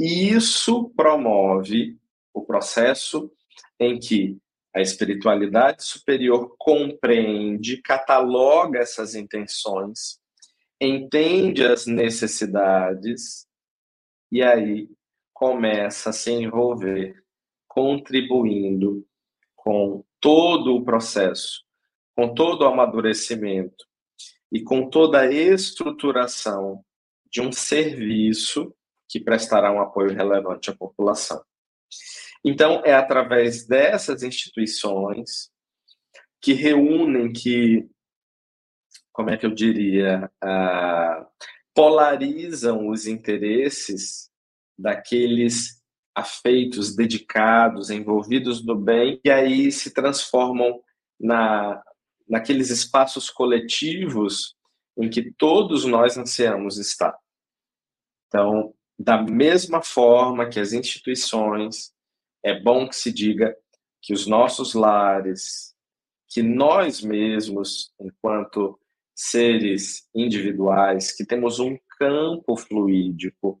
E 0.00 0.30
isso 0.30 0.90
promove 0.96 1.96
o 2.34 2.44
processo 2.44 3.30
em 3.78 3.98
que 3.98 4.36
a 4.74 4.80
espiritualidade 4.80 5.84
superior 5.84 6.54
compreende, 6.58 7.80
cataloga 7.82 8.80
essas 8.80 9.14
intenções, 9.14 10.20
entende 10.80 11.64
as 11.64 11.86
necessidades 11.86 13.46
e 14.30 14.42
aí 14.42 14.88
começa 15.32 16.10
a 16.10 16.12
se 16.12 16.30
envolver, 16.30 17.24
contribuindo 17.66 19.06
com 19.56 20.04
todo 20.20 20.74
o 20.74 20.84
processo, 20.84 21.64
com 22.18 22.34
todo 22.34 22.62
o 22.62 22.66
amadurecimento 22.66 23.86
e 24.50 24.60
com 24.60 24.90
toda 24.90 25.20
a 25.20 25.32
estruturação 25.32 26.84
de 27.30 27.40
um 27.40 27.52
serviço 27.52 28.74
que 29.08 29.20
prestará 29.20 29.70
um 29.70 29.80
apoio 29.80 30.12
relevante 30.12 30.68
à 30.68 30.74
população. 30.74 31.40
Então, 32.44 32.82
é 32.84 32.92
através 32.92 33.68
dessas 33.68 34.24
instituições 34.24 35.48
que 36.42 36.54
reúnem, 36.54 37.32
que, 37.32 37.88
como 39.12 39.30
é 39.30 39.36
que 39.36 39.46
eu 39.46 39.54
diria, 39.54 40.28
polarizam 41.72 42.88
os 42.88 43.06
interesses 43.06 44.28
daqueles 44.76 45.80
afeitos, 46.16 46.96
dedicados, 46.96 47.90
envolvidos 47.90 48.66
no 48.66 48.74
bem, 48.74 49.20
e 49.24 49.30
aí 49.30 49.70
se 49.70 49.94
transformam 49.94 50.82
na, 51.20 51.80
naqueles 52.28 52.70
espaços 52.70 53.30
coletivos 53.30 54.56
em 54.96 55.08
que 55.08 55.32
todos 55.32 55.84
nós 55.84 56.18
ansiamos 56.18 56.78
estar. 56.78 57.16
Então, 58.26 58.74
da 58.98 59.22
mesma 59.22 59.80
forma 59.80 60.48
que 60.48 60.58
as 60.58 60.72
instituições, 60.72 61.92
é 62.42 62.58
bom 62.58 62.88
que 62.88 62.96
se 62.96 63.12
diga 63.12 63.56
que 64.02 64.12
os 64.12 64.26
nossos 64.26 64.74
lares, 64.74 65.74
que 66.28 66.42
nós 66.42 67.00
mesmos, 67.00 67.92
enquanto 68.00 68.78
seres 69.14 70.08
individuais, 70.14 71.12
que 71.12 71.24
temos 71.24 71.58
um 71.58 71.76
campo 71.98 72.56
fluídico, 72.56 73.60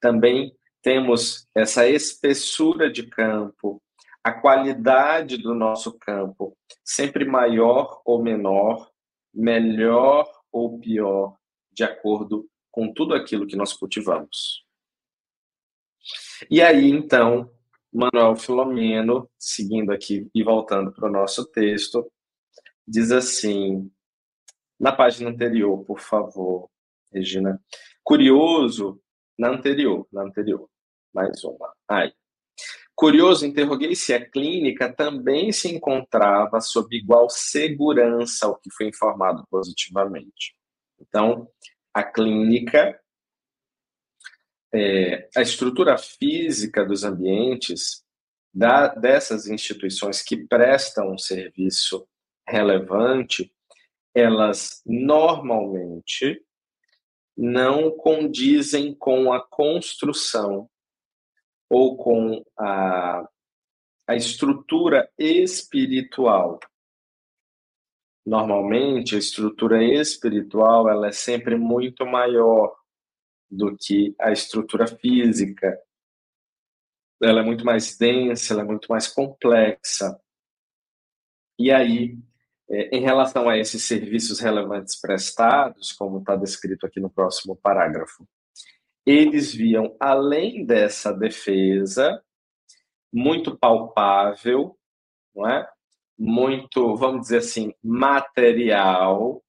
também 0.00 0.56
temos 0.82 1.46
essa 1.54 1.88
espessura 1.88 2.90
de 2.90 3.06
campo, 3.06 3.82
a 4.26 4.32
qualidade 4.32 5.36
do 5.36 5.54
nosso 5.54 5.96
campo, 5.96 6.58
sempre 6.84 7.24
maior 7.24 8.02
ou 8.04 8.20
menor, 8.20 8.90
melhor 9.32 10.28
ou 10.50 10.80
pior, 10.80 11.36
de 11.70 11.84
acordo 11.84 12.44
com 12.72 12.92
tudo 12.92 13.14
aquilo 13.14 13.46
que 13.46 13.54
nós 13.54 13.72
cultivamos. 13.72 14.66
E 16.50 16.60
aí, 16.60 16.90
então, 16.90 17.48
Manuel 17.92 18.34
Filomeno, 18.34 19.30
seguindo 19.38 19.92
aqui 19.92 20.28
e 20.34 20.42
voltando 20.42 20.90
para 20.90 21.08
o 21.08 21.12
nosso 21.12 21.46
texto, 21.46 22.10
diz 22.84 23.12
assim, 23.12 23.88
na 24.76 24.90
página 24.90 25.30
anterior, 25.30 25.84
por 25.84 26.00
favor, 26.00 26.68
Regina. 27.12 27.62
Curioso, 28.02 29.00
na 29.38 29.50
anterior, 29.50 30.04
na 30.10 30.22
anterior, 30.22 30.68
mais 31.14 31.44
uma. 31.44 31.72
Aí. 31.86 32.12
Curioso, 32.96 33.44
interroguei 33.44 33.94
se 33.94 34.14
a 34.14 34.28
clínica 34.28 34.90
também 34.90 35.52
se 35.52 35.68
encontrava 35.68 36.60
sob 36.60 36.96
igual 36.96 37.28
segurança 37.28 38.46
ao 38.46 38.56
que 38.56 38.70
foi 38.70 38.88
informado 38.88 39.46
positivamente. 39.50 40.56
Então, 40.98 41.46
a 41.92 42.02
clínica 42.02 42.98
é, 44.74 45.28
a 45.34 45.42
estrutura 45.42 45.96
física 45.96 46.84
dos 46.84 47.04
ambientes 47.04 48.04
da, 48.52 48.88
dessas 48.88 49.46
instituições 49.46 50.22
que 50.22 50.36
prestam 50.46 51.12
um 51.12 51.18
serviço 51.18 52.06
relevante, 52.48 53.52
elas 54.14 54.82
normalmente 54.86 56.42
não 57.36 57.90
condizem 57.90 58.94
com 58.94 59.32
a 59.32 59.46
construção 59.46 60.68
ou 61.68 61.96
com 61.96 62.44
a, 62.58 63.28
a 64.06 64.14
estrutura 64.14 65.10
espiritual. 65.18 66.60
Normalmente, 68.24 69.14
a 69.14 69.18
estrutura 69.18 69.82
espiritual 69.84 70.88
ela 70.88 71.08
é 71.08 71.12
sempre 71.12 71.56
muito 71.56 72.04
maior 72.04 72.76
do 73.50 73.76
que 73.76 74.14
a 74.20 74.32
estrutura 74.32 74.86
física. 74.86 75.80
Ela 77.22 77.40
é 77.40 77.44
muito 77.44 77.64
mais 77.64 77.96
densa, 77.96 78.52
ela 78.52 78.62
é 78.62 78.66
muito 78.66 78.88
mais 78.88 79.06
complexa. 79.06 80.20
E 81.58 81.70
aí, 81.70 82.18
é, 82.68 82.96
em 82.96 83.00
relação 83.00 83.48
a 83.48 83.56
esses 83.56 83.84
serviços 83.84 84.40
relevantes 84.40 85.00
prestados, 85.00 85.92
como 85.92 86.18
está 86.18 86.36
descrito 86.36 86.84
aqui 86.84 87.00
no 87.00 87.08
próximo 87.08 87.56
parágrafo, 87.56 88.26
eles 89.06 89.54
viam, 89.54 89.96
além 90.00 90.66
dessa 90.66 91.12
defesa, 91.12 92.20
muito 93.12 93.56
palpável, 93.56 94.76
não 95.34 95.48
é? 95.48 95.70
muito, 96.18 96.96
vamos 96.96 97.22
dizer 97.22 97.38
assim, 97.38 97.72
material, 97.82 99.42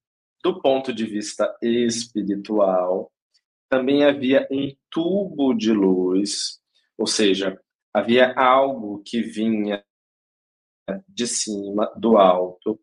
do 0.43 0.61
ponto 0.61 0.93
de 0.93 1.05
vista 1.05 1.55
espiritual, 1.61 3.11
também 3.69 4.03
havia 4.03 4.47
um 4.51 4.71
tubo 4.91 5.53
de 5.53 5.71
luz, 5.71 6.59
ou 6.97 7.07
seja, 7.07 7.59
havia 7.93 8.33
algo 8.33 9.01
que 9.03 9.21
vinha 9.21 9.83
de 11.07 11.27
cima, 11.27 11.91
do 11.97 12.17
alto, 12.17 12.79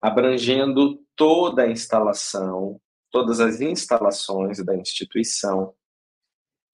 abrangendo 0.00 1.00
toda 1.14 1.62
a 1.62 1.70
instalação, 1.70 2.80
todas 3.10 3.40
as 3.40 3.60
instalações 3.60 4.62
da 4.64 4.76
instituição, 4.76 5.74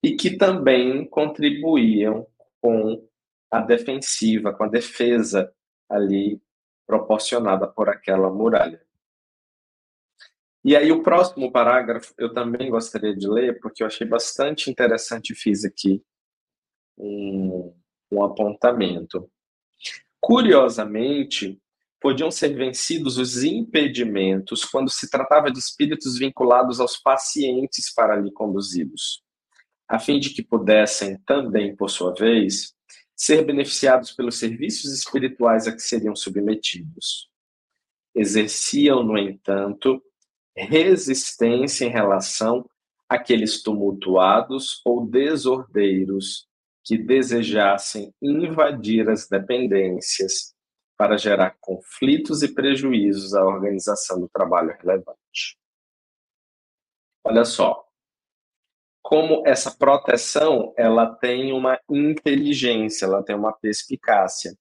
e 0.02 0.16
que 0.16 0.36
também 0.36 1.04
contribuíam 1.06 2.26
com 2.60 3.06
a 3.50 3.60
defensiva, 3.60 4.52
com 4.52 4.64
a 4.64 4.68
defesa 4.68 5.52
ali 5.88 6.40
proporcionada 6.86 7.66
por 7.68 7.88
aquela 7.88 8.30
muralha. 8.30 8.82
E 10.64 10.76
aí 10.76 10.92
o 10.92 11.02
próximo 11.02 11.50
parágrafo 11.50 12.14
eu 12.16 12.32
também 12.32 12.70
gostaria 12.70 13.14
de 13.14 13.28
ler, 13.28 13.58
porque 13.60 13.82
eu 13.82 13.86
achei 13.86 14.06
bastante 14.06 14.70
interessante, 14.70 15.34
fiz 15.34 15.64
aqui 15.64 16.02
um, 16.96 17.74
um 18.10 18.24
apontamento. 18.24 19.28
Curiosamente, 20.20 21.60
podiam 22.00 22.30
ser 22.30 22.54
vencidos 22.54 23.18
os 23.18 23.42
impedimentos 23.42 24.64
quando 24.64 24.90
se 24.90 25.10
tratava 25.10 25.50
de 25.50 25.58
espíritos 25.58 26.18
vinculados 26.18 26.78
aos 26.78 26.96
pacientes 26.96 27.92
para 27.92 28.14
ali 28.14 28.32
conduzidos, 28.32 29.22
a 29.92 29.98
fim 29.98 30.18
de 30.18 30.30
que 30.30 30.42
pudessem 30.42 31.18
também, 31.26 31.76
por 31.76 31.90
sua 31.90 32.14
vez, 32.14 32.74
ser 33.14 33.44
beneficiados 33.44 34.10
pelos 34.10 34.38
serviços 34.38 34.90
espirituais 34.90 35.68
a 35.68 35.72
que 35.72 35.82
seriam 35.82 36.16
submetidos. 36.16 37.30
Exerciam, 38.14 39.02
no 39.02 39.18
entanto, 39.18 40.02
resistência 40.56 41.84
em 41.84 41.90
relação 41.90 42.66
àqueles 43.06 43.62
tumultuados 43.62 44.80
ou 44.82 45.06
desordeiros 45.06 46.48
que 46.82 46.96
desejassem 46.96 48.14
invadir 48.22 49.10
as 49.10 49.28
dependências 49.28 50.54
para 50.96 51.18
gerar 51.18 51.58
conflitos 51.60 52.42
e 52.42 52.48
prejuízos 52.48 53.34
à 53.34 53.44
organização 53.44 54.18
do 54.18 54.28
trabalho 54.30 54.74
relevante. 54.80 55.58
Olha 57.22 57.44
só, 57.44 57.91
como 59.02 59.42
essa 59.46 59.70
proteção 59.70 60.72
ela 60.76 61.06
tem 61.06 61.52
uma 61.52 61.78
inteligência, 61.90 63.06
ela 63.06 63.22
tem 63.22 63.34
uma 63.34 63.52
perspicácia. 63.52 64.56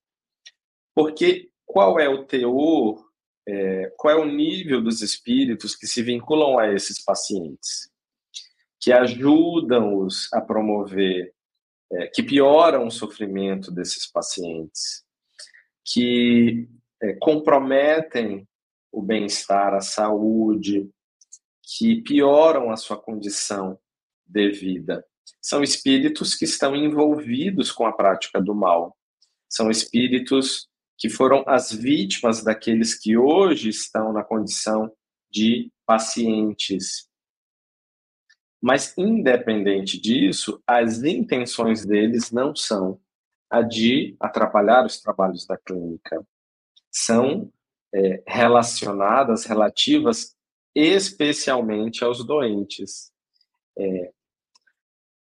Porque 0.93 1.49
qual 1.65 1.99
é 1.99 2.09
o 2.09 2.25
teor 2.25 3.11
é, 3.47 3.91
qual 3.97 4.13
é 4.13 4.21
o 4.21 4.25
nível 4.25 4.81
dos 4.81 5.01
espíritos 5.01 5.75
que 5.75 5.87
se 5.87 6.01
vinculam 6.01 6.57
a 6.59 6.71
esses 6.73 7.03
pacientes, 7.03 7.89
que 8.79 8.91
ajudam-os 8.91 10.31
a 10.33 10.41
promover, 10.41 11.33
é, 11.91 12.07
que 12.07 12.23
pioram 12.23 12.87
o 12.87 12.91
sofrimento 12.91 13.71
desses 13.71 14.09
pacientes, 14.09 15.03
que 15.83 16.67
é, 17.01 17.13
comprometem 17.13 18.47
o 18.91 19.01
bem-estar, 19.01 19.73
a 19.73 19.81
saúde, 19.81 20.89
que 21.63 22.01
pioram 22.01 22.71
a 22.71 22.77
sua 22.77 22.97
condição 22.97 23.79
de 24.31 24.49
vida. 24.49 25.05
São 25.41 25.63
espíritos 25.63 26.35
que 26.35 26.45
estão 26.45 26.75
envolvidos 26.75 27.71
com 27.71 27.85
a 27.85 27.93
prática 27.93 28.41
do 28.41 28.55
mal. 28.55 28.97
São 29.49 29.69
espíritos 29.69 30.69
que 30.97 31.09
foram 31.09 31.43
as 31.47 31.71
vítimas 31.71 32.43
daqueles 32.43 32.93
que 32.93 33.17
hoje 33.17 33.69
estão 33.69 34.13
na 34.13 34.23
condição 34.23 34.91
de 35.29 35.71
pacientes. 35.85 37.09
Mas, 38.61 38.95
independente 38.97 39.99
disso, 39.99 40.61
as 40.67 41.03
intenções 41.03 41.85
deles 41.85 42.31
não 42.31 42.55
são 42.55 42.99
a 43.49 43.61
de 43.61 44.15
atrapalhar 44.19 44.85
os 44.85 45.01
trabalhos 45.01 45.45
da 45.47 45.57
clínica. 45.57 46.25
São 46.91 47.51
é, 47.93 48.23
relacionadas, 48.27 49.45
relativas 49.45 50.35
especialmente 50.75 52.03
aos 52.03 52.23
doentes. 52.23 53.11
É, 53.77 54.13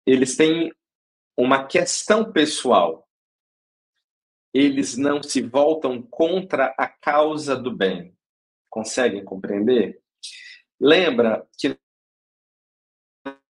eles 0.07 0.35
têm 0.35 0.71
uma 1.37 1.65
questão 1.65 2.31
pessoal 2.31 3.07
eles 4.57 4.97
não 4.97 5.21
se 5.21 5.41
voltam 5.41 6.01
contra 6.01 6.73
a 6.77 6.87
causa 6.87 7.55
do 7.55 7.71
bem. 7.71 8.17
Conseguem 8.69 9.23
compreender? 9.23 10.01
Lembra 10.79 11.47
que 11.59 11.77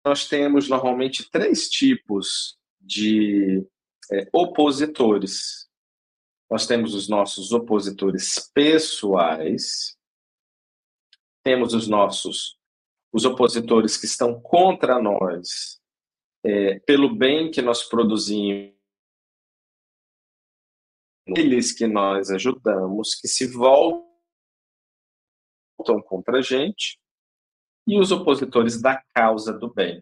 nós 0.05 0.27
temos 0.27 0.67
normalmente 0.67 1.29
três 1.29 1.69
tipos 1.69 2.57
de 2.79 3.65
é, 4.11 4.27
opositores. 4.33 5.69
Nós 6.49 6.67
temos 6.67 6.93
os 6.93 7.07
nossos 7.07 7.53
opositores 7.53 8.51
pessoais, 8.53 9.97
temos 11.43 11.73
os 11.73 11.87
nossos 11.87 12.57
os 13.13 13.23
opositores 13.23 13.95
que 13.95 14.05
estão 14.05 14.39
contra 14.41 15.01
nós 15.01 15.81
é, 16.43 16.79
pelo 16.79 17.15
bem 17.15 17.51
que 17.51 17.61
nós 17.61 17.83
produzimos 17.83 18.77
aqueles 21.29 21.73
que 21.73 21.85
nós 21.85 22.31
ajudamos 22.31 23.15
que 23.15 23.27
se 23.27 23.47
voltam 23.47 24.05
contra 26.05 26.37
a 26.37 26.41
gente 26.41 26.97
e 27.87 27.99
os 27.99 28.11
opositores 28.11 28.81
da 28.81 29.01
causa 29.13 29.53
do 29.53 29.73
bem. 29.73 30.01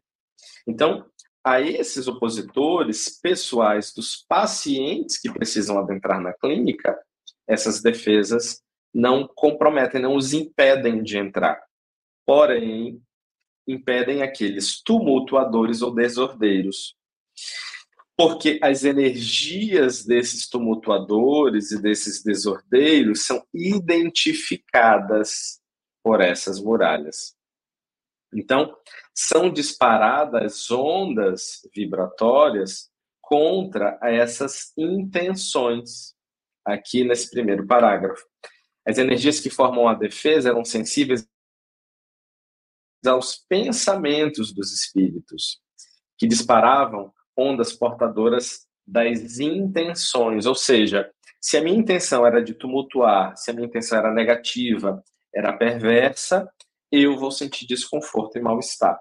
Então, 0.68 1.10
a 1.44 1.62
esses 1.62 2.08
opositores 2.08 3.20
pessoais 3.22 3.94
dos 3.94 4.16
pacientes 4.28 5.20
que 5.20 5.32
precisam 5.32 5.78
adentrar 5.78 6.20
na 6.20 6.34
clínica, 6.34 7.00
essas 7.48 7.82
defesas 7.82 8.64
não 8.94 9.28
comprometem, 9.28 10.02
não 10.02 10.16
os 10.16 10.34
impedem 10.34 11.04
de 11.04 11.18
entrar. 11.18 11.62
Porém, 12.26 13.00
impedem 13.68 14.22
aqueles 14.22 14.82
tumultuadores 14.82 15.82
ou 15.82 15.94
desordeiros 15.94 16.96
porque 18.18 18.60
as 18.62 18.86
energias 18.86 20.06
desses 20.06 20.48
tumultuadores 20.48 21.72
e 21.72 21.82
desses 21.82 22.24
desordeiros 22.24 23.26
são 23.26 23.46
identificadas 23.54 25.60
por 26.02 26.22
essas 26.22 26.62
muralhas. 26.62 27.36
Então, 28.34 28.74
são 29.14 29.52
disparadas 29.52 30.72
ondas 30.72 31.68
vibratórias 31.74 32.90
contra 33.22 34.00
essas 34.02 34.72
intenções, 34.78 36.14
aqui 36.64 37.04
nesse 37.04 37.30
primeiro 37.30 37.68
parágrafo. 37.68 38.24
As 38.88 38.98
energias 38.98 39.40
que 39.40 39.50
formam 39.50 39.88
a 39.88 39.94
defesa 39.94 40.50
eram 40.50 40.64
sensíveis 40.64 41.28
aos 43.08 43.36
pensamentos 43.50 44.54
dos 44.54 44.74
espíritos, 44.74 45.60
que 46.18 46.28
disparavam 46.28 47.12
ondas 47.38 47.74
portadoras 47.74 48.66
das 48.88 49.40
intenções, 49.40 50.46
ou 50.46 50.56
seja, 50.56 51.10
se 51.42 51.58
a 51.58 51.62
minha 51.62 51.78
intenção 51.78 52.26
era 52.26 52.42
de 52.42 52.54
tumultuar, 52.54 53.36
se 53.36 53.52
a 53.52 53.54
minha 53.54 53.68
intenção 53.68 53.98
era 53.98 54.12
negativa, 54.12 55.04
era 55.34 55.54
perversa, 55.54 56.50
eu 56.92 57.18
vou 57.18 57.32
sentir 57.32 57.68
desconforto 57.68 58.38
e 58.38 58.42
mal-estar. 58.42 59.00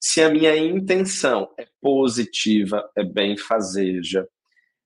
Se 0.00 0.22
a 0.22 0.30
minha 0.30 0.56
intenção 0.56 1.52
é 1.58 1.68
positiva, 1.80 2.90
é 2.96 3.04
bem-fazeja, 3.04 4.26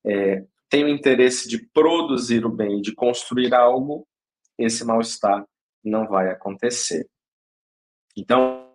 é, 0.05 0.45
tenho 0.69 0.89
interesse 0.89 1.49
de 1.49 1.65
produzir 1.69 2.45
o 2.45 2.51
bem, 2.51 2.81
de 2.81 2.93
construir 2.95 3.55
algo, 3.55 4.07
esse 4.59 4.85
mal-estar 4.85 5.47
não 5.85 6.09
vai 6.09 6.31
acontecer. 6.31 7.09
Então, 8.17 8.71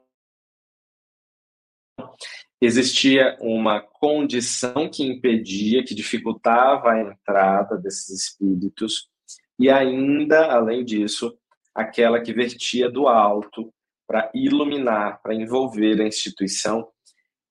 existia 2.61 3.37
uma 3.39 3.79
condição 3.79 4.89
que 4.89 5.03
impedia, 5.03 5.83
que 5.83 5.95
dificultava 5.95 6.91
a 6.91 7.01
entrada 7.01 7.77
desses 7.77 8.09
espíritos, 8.09 9.09
e 9.57 9.69
ainda, 9.69 10.51
além 10.51 10.83
disso, 10.83 11.37
aquela 11.73 12.21
que 12.21 12.33
vertia 12.33 12.89
do 12.89 13.07
alto 13.07 13.73
para 14.07 14.29
iluminar, 14.33 15.21
para 15.21 15.35
envolver 15.35 16.01
a 16.01 16.07
instituição 16.07 16.89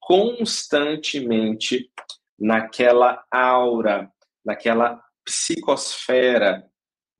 constantemente 0.01 1.90
naquela 2.38 3.24
aura, 3.31 4.11
naquela 4.44 5.03
psicosfera 5.24 6.64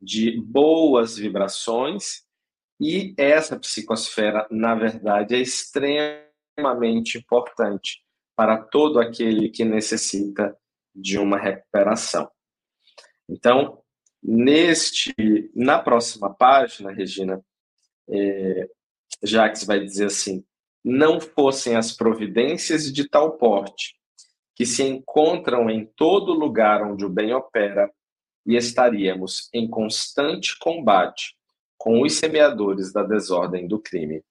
de 0.01 0.41
boas 0.41 1.17
vibrações, 1.17 2.23
e 2.81 3.15
essa 3.17 3.59
psicosfera, 3.59 4.47
na 4.51 4.75
verdade, 4.75 5.35
é 5.35 5.41
extremamente 5.41 7.19
importante 7.19 8.03
para 8.37 8.57
todo 8.57 9.01
aquele 9.01 9.49
que 9.49 9.65
necessita 9.65 10.57
de 10.95 11.19
uma 11.19 11.39
recuperação. 11.39 12.31
Então, 13.29 13.83
neste, 14.23 15.13
na 15.55 15.79
próxima 15.79 16.33
página, 16.33 16.93
Regina, 16.93 17.45
é, 18.09 18.69
Jacques 19.23 19.65
vai 19.65 19.81
dizer 19.81 20.07
assim: 20.07 20.45
não 20.85 21.21
fossem 21.21 21.77
as 21.77 21.93
providências 21.97 22.93
de 22.93 23.09
tal 23.09 23.37
porte 23.37 23.97
que 24.55 24.67
se 24.67 24.83
encontram 24.83 25.71
em 25.71 25.87
todo 25.97 26.33
lugar 26.33 26.83
onde 26.83 27.05
o 27.05 27.09
bem 27.09 27.33
opera, 27.33 27.89
e 28.45 28.57
estaríamos 28.57 29.49
em 29.53 29.69
constante 29.69 30.59
combate 30.59 31.38
com 31.79 32.03
os 32.03 32.15
semeadores 32.15 32.93
da 32.93 33.05
desordem 33.05 33.69
do 33.69 33.79
crime. 33.79 34.23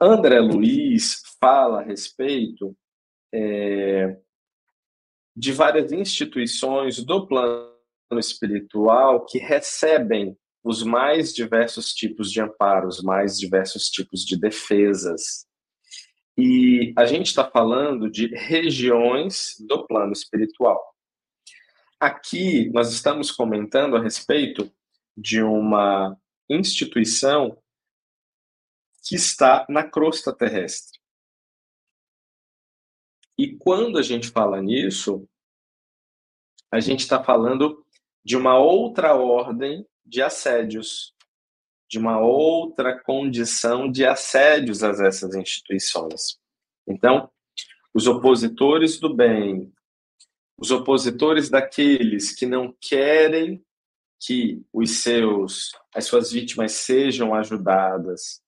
André 0.00 0.40
Luiz 0.40 1.22
fala 1.40 1.80
a 1.80 1.84
respeito 1.84 2.76
é, 3.32 4.18
de 5.34 5.52
várias 5.52 5.92
instituições 5.92 7.02
do 7.02 7.26
plano 7.26 7.70
espiritual 8.18 9.24
que 9.24 9.38
recebem 9.38 10.36
os 10.62 10.82
mais 10.82 11.32
diversos 11.32 11.94
tipos 11.94 12.30
de 12.32 12.40
amparos, 12.40 13.00
mais 13.02 13.38
diversos 13.38 13.88
tipos 13.88 14.24
de 14.24 14.38
defesas. 14.38 15.46
E 16.36 16.92
a 16.96 17.06
gente 17.06 17.26
está 17.26 17.48
falando 17.48 18.10
de 18.10 18.26
regiões 18.34 19.54
do 19.60 19.86
plano 19.86 20.12
espiritual. 20.12 20.82
Aqui 21.98 22.68
nós 22.70 22.92
estamos 22.92 23.30
comentando 23.30 23.96
a 23.96 24.02
respeito 24.02 24.70
de 25.16 25.42
uma 25.42 26.16
instituição 26.48 27.60
que 29.02 29.14
está 29.14 29.64
na 29.68 29.88
crosta 29.88 30.32
terrestre. 30.32 30.98
E 33.38 33.54
quando 33.56 33.98
a 33.98 34.02
gente 34.02 34.28
fala 34.28 34.60
nisso, 34.60 35.28
a 36.70 36.80
gente 36.80 37.00
está 37.00 37.22
falando 37.22 37.84
de 38.24 38.36
uma 38.36 38.58
outra 38.58 39.14
ordem 39.14 39.86
de 40.04 40.22
assédios, 40.22 41.14
de 41.88 41.98
uma 41.98 42.18
outra 42.18 42.98
condição 43.02 43.90
de 43.90 44.04
assédios 44.04 44.82
a 44.82 44.90
essas 45.06 45.34
instituições. 45.34 46.38
Então, 46.86 47.30
os 47.94 48.06
opositores 48.06 48.98
do 48.98 49.14
bem, 49.14 49.72
os 50.58 50.70
opositores 50.70 51.48
daqueles 51.48 52.34
que 52.34 52.46
não 52.46 52.74
querem 52.80 53.64
que 54.20 54.62
os 54.72 55.02
seus, 55.02 55.70
as 55.94 56.06
suas 56.06 56.32
vítimas 56.32 56.72
sejam 56.72 57.34
ajudadas, 57.34 58.42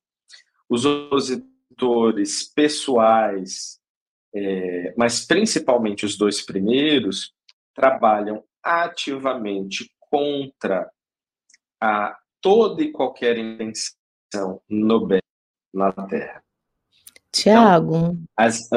os 0.68 0.84
opositores 0.84 2.44
pessoais, 2.54 3.78
é, 4.34 4.94
mas 4.96 5.24
principalmente 5.24 6.04
os 6.04 6.16
dois 6.16 6.44
primeiros, 6.44 7.32
trabalham 7.74 8.44
ativamente 8.62 9.90
contra 10.00 10.90
a 11.80 12.18
toda 12.40 12.82
e 12.82 12.90
qualquer 12.90 13.38
intenção 13.38 14.60
no 14.68 15.06
bem 15.06 15.20
na 15.72 15.92
Terra. 15.92 16.42
Tiago. 17.32 17.96
Então, 17.96 18.24
as... 18.36 18.68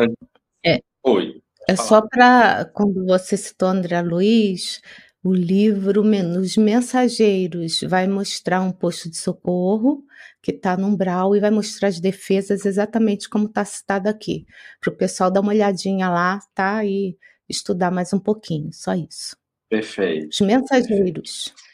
é, 0.66 0.82
Oi. 1.04 1.42
É 1.68 1.76
só 1.76 2.02
para 2.02 2.66
quando 2.66 3.06
você 3.06 3.38
citou 3.38 3.70
André 3.70 4.02
Luiz, 4.02 4.82
o 5.24 5.34
livro 5.34 6.02
Os 6.40 6.58
Mensageiros 6.58 7.82
vai 7.82 8.08
mostrar 8.08 8.62
um 8.62 8.72
posto 8.72 9.10
de 9.10 9.18
socorro 9.18 10.04
que 10.42 10.52
está 10.52 10.76
no 10.76 10.88
umbral 10.88 11.36
e 11.36 11.40
vai 11.40 11.52
mostrar 11.52 11.90
as 11.90 12.00
defesas 12.00 12.66
exatamente 12.66 13.30
como 13.30 13.46
está 13.46 13.64
citado 13.64 14.10
aqui, 14.10 14.46
para 14.80 14.92
o 14.92 14.98
pessoal 14.98 15.30
dar 15.30 15.42
uma 15.42 15.52
olhadinha 15.52 16.10
lá, 16.10 16.40
tá? 16.56 16.84
E 16.84 17.16
estudar 17.48 17.92
mais 17.92 18.12
um 18.12 18.20
pouquinho, 18.20 18.74
só 18.74 18.94
isso. 18.96 19.38
Perfeito. 19.70 20.30
Os 20.34 20.42
Mensageiros. 20.42 21.50
Perfeito. 21.50 21.72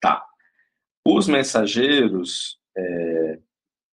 Tá. 0.00 0.26
Os 1.06 1.26
Mensageiros 1.26 2.58
é, 2.76 3.38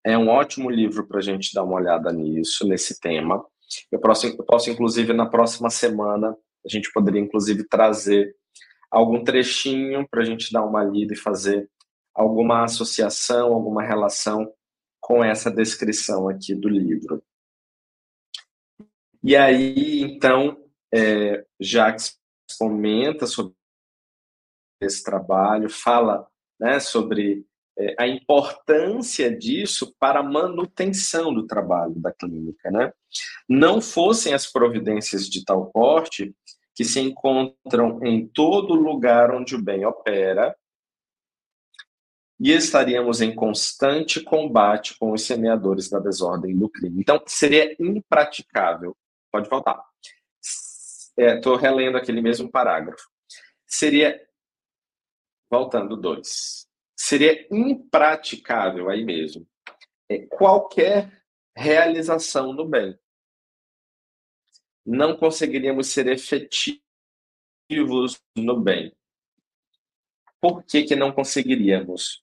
é 0.03 0.17
um 0.17 0.27
ótimo 0.27 0.69
livro 0.69 1.07
para 1.07 1.19
a 1.19 1.23
gente 1.23 1.53
dar 1.53 1.63
uma 1.63 1.75
olhada 1.75 2.11
nisso, 2.11 2.67
nesse 2.67 2.99
tema. 2.99 3.43
Eu 3.89 3.99
posso, 3.99 4.27
eu 4.27 4.43
posso, 4.43 4.69
inclusive, 4.69 5.13
na 5.13 5.25
próxima 5.25 5.69
semana, 5.69 6.35
a 6.65 6.69
gente 6.69 6.91
poderia, 6.91 7.21
inclusive, 7.21 7.67
trazer 7.67 8.35
algum 8.91 9.23
trechinho 9.23 10.07
para 10.09 10.21
a 10.21 10.25
gente 10.25 10.51
dar 10.51 10.65
uma 10.65 10.83
lida 10.83 11.13
e 11.13 11.17
fazer 11.17 11.69
alguma 12.13 12.63
associação, 12.63 13.53
alguma 13.53 13.83
relação 13.83 14.51
com 14.99 15.23
essa 15.23 15.49
descrição 15.49 16.27
aqui 16.27 16.53
do 16.53 16.67
livro. 16.67 17.23
E 19.23 19.35
aí, 19.35 20.01
então, 20.01 20.63
é, 20.93 21.45
Jacques 21.59 22.17
comenta 22.57 23.25
sobre 23.25 23.53
esse 24.81 25.03
trabalho, 25.03 25.69
fala 25.69 26.27
né, 26.59 26.79
sobre 26.79 27.45
é, 27.79 27.95
a 27.97 28.05
importância 28.05 29.33
disso 29.35 29.95
para 29.97 30.19
a 30.19 30.23
manutenção 30.23 31.33
do 31.33 31.47
trabalho 31.47 31.95
da 31.95 32.11
clínica. 32.11 32.69
Né? 32.69 32.91
Não 33.47 33.81
fossem 33.81 34.33
as 34.33 34.51
providências 34.51 35.29
de 35.29 35.45
tal 35.45 35.71
porte 35.71 36.35
que 36.75 36.83
se 36.83 36.99
encontram 36.99 38.03
em 38.05 38.27
todo 38.27 38.73
lugar 38.73 39.33
onde 39.33 39.55
o 39.55 39.61
bem 39.61 39.85
opera, 39.85 40.55
e 42.41 42.51
estaríamos 42.51 43.19
em 43.19 43.35
constante 43.35 44.23
combate 44.23 44.97
com 44.97 45.11
os 45.11 45.23
semeadores 45.23 45.89
da 45.89 45.99
desordem 45.99 46.57
do 46.57 46.69
crime. 46.69 47.01
Então, 47.01 47.21
seria 47.27 47.75
impraticável. 47.77 48.95
Pode 49.29 49.49
voltar. 49.49 49.83
Estou 51.17 51.57
é, 51.57 51.61
relendo 51.61 51.97
aquele 51.97 52.21
mesmo 52.21 52.49
parágrafo. 52.49 53.09
Seria. 53.67 54.25
Voltando 55.51 55.97
dois 55.97 56.68
seria 56.99 57.47
impraticável 57.49 58.89
aí 58.89 59.05
mesmo 59.05 59.47
é, 60.09 60.19
qualquer 60.27 61.23
realização 61.55 62.51
no 62.51 62.67
bem. 62.67 62.99
Não 64.85 65.15
conseguiríamos 65.15 65.87
ser 65.87 66.07
efetivos 66.07 66.81
no 68.35 68.59
bem. 68.59 68.93
Por 70.41 70.63
que, 70.63 70.83
que 70.83 70.95
não 70.95 71.13
conseguiríamos? 71.13 72.21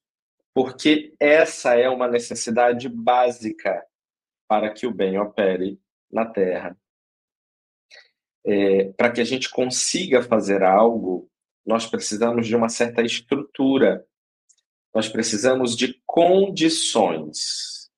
Porque 0.53 1.15
essa 1.19 1.75
é 1.75 1.89
uma 1.89 2.09
necessidade 2.09 2.89
básica 2.89 3.83
para 4.49 4.73
que 4.73 4.87
o 4.87 4.93
bem 4.93 5.19
opere 5.19 5.81
na 6.11 6.27
Terra. 6.27 6.77
É, 8.45 8.93
para 8.93 9.11
que 9.11 9.21
a 9.21 9.25
gente 9.25 9.51
consiga 9.51 10.23
fazer 10.23 10.63
algo, 10.63 11.31
nós 11.65 11.87
precisamos 11.87 12.47
de 12.47 12.55
uma 12.55 12.69
certa 12.69 13.03
estrutura 13.03 14.07
nós 14.97 15.11
precisamos 15.11 15.77
de 15.77 16.03
condições, 16.07 17.91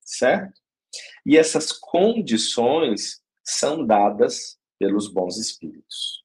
certo? 0.00 0.54
E 1.26 1.36
essas 1.36 1.72
condições 1.72 3.20
são 3.42 3.84
dadas 3.84 4.56
pelos 4.78 5.12
bons 5.12 5.36
espíritos. 5.36 6.22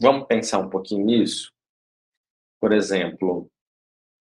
Vamos 0.00 0.28
pensar 0.28 0.60
um 0.60 0.70
pouquinho 0.70 1.04
nisso? 1.04 1.52
Por 2.60 2.70
exemplo, 2.70 3.50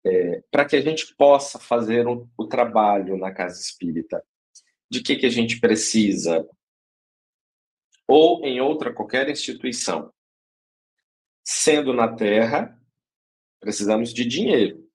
é, 0.05 0.43
para 0.51 0.67
que 0.67 0.77
a 0.77 0.83
gente 0.83 1.17
possa 1.17 1.59
fazer 1.59 2.07
um, 2.07 2.29
o 2.37 2.47
trabalho 2.47 3.17
na 3.17 3.33
casa 3.33 3.59
espírita, 3.59 4.23
de 4.91 5.01
que, 5.01 5.17
que 5.17 5.25
a 5.25 5.31
gente 5.31 5.59
precisa? 5.61 6.47
Ou 8.07 8.45
em 8.45 8.61
outra 8.61 8.93
qualquer 8.93 9.31
instituição. 9.31 10.13
Sendo 11.43 11.95
na 11.95 12.15
Terra, 12.15 12.79
precisamos 13.59 14.13
de 14.13 14.23
dinheiro 14.27 14.86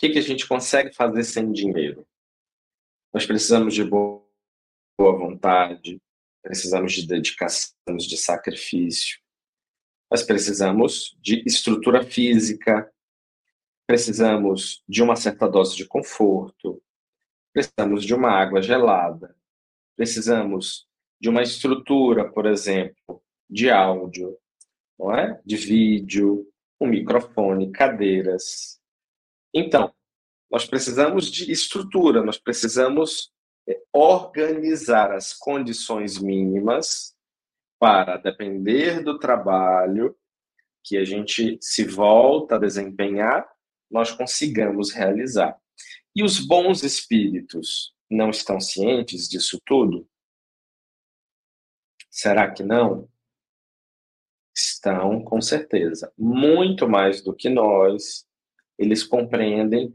que, 0.00 0.08
que 0.08 0.18
a 0.18 0.22
gente 0.22 0.48
consegue 0.48 0.94
fazer 0.94 1.22
sem 1.24 1.52
dinheiro? 1.52 2.06
Nós 3.12 3.26
precisamos 3.26 3.74
de 3.74 3.84
boa 3.84 4.24
vontade, 4.98 6.00
precisamos 6.42 6.94
de 6.94 7.06
dedicação, 7.06 7.74
de 7.98 8.16
sacrifício, 8.16 9.20
nós 10.10 10.22
precisamos 10.22 11.14
de 11.20 11.44
estrutura 11.46 12.02
física, 12.02 12.90
precisamos 13.86 14.82
de 14.88 15.02
uma 15.02 15.16
certa 15.16 15.46
dose 15.46 15.76
de 15.76 15.86
conforto, 15.86 16.82
precisamos 17.52 18.02
de 18.02 18.14
uma 18.14 18.30
água 18.30 18.62
gelada, 18.62 19.36
precisamos 19.96 20.88
de 21.20 21.28
uma 21.28 21.42
estrutura, 21.42 22.26
por 22.32 22.46
exemplo, 22.46 23.22
de 23.50 23.70
áudio, 23.70 24.38
não 24.98 25.14
é? 25.14 25.38
de 25.44 25.56
vídeo, 25.56 26.50
um 26.80 26.86
microfone, 26.86 27.70
cadeiras, 27.70 28.79
então, 29.54 29.92
nós 30.50 30.66
precisamos 30.66 31.30
de 31.30 31.50
estrutura, 31.50 32.22
nós 32.22 32.38
precisamos 32.38 33.32
é, 33.68 33.80
organizar 33.92 35.12
as 35.12 35.32
condições 35.32 36.18
mínimas 36.18 37.14
para, 37.78 38.16
depender 38.16 39.02
do 39.02 39.18
trabalho 39.18 40.16
que 40.82 40.96
a 40.96 41.04
gente 41.04 41.58
se 41.60 41.84
volta 41.84 42.56
a 42.56 42.58
desempenhar, 42.58 43.48
nós 43.90 44.12
consigamos 44.12 44.92
realizar. 44.92 45.58
E 46.14 46.22
os 46.22 46.38
bons 46.38 46.82
espíritos 46.82 47.94
não 48.10 48.30
estão 48.30 48.60
cientes 48.60 49.28
disso 49.28 49.60
tudo? 49.64 50.08
Será 52.10 52.50
que 52.50 52.62
não? 52.62 53.08
Estão, 54.54 55.22
com 55.22 55.40
certeza. 55.40 56.12
Muito 56.18 56.88
mais 56.88 57.22
do 57.22 57.34
que 57.34 57.48
nós, 57.48 58.26
eles 58.80 59.04
compreendem 59.04 59.94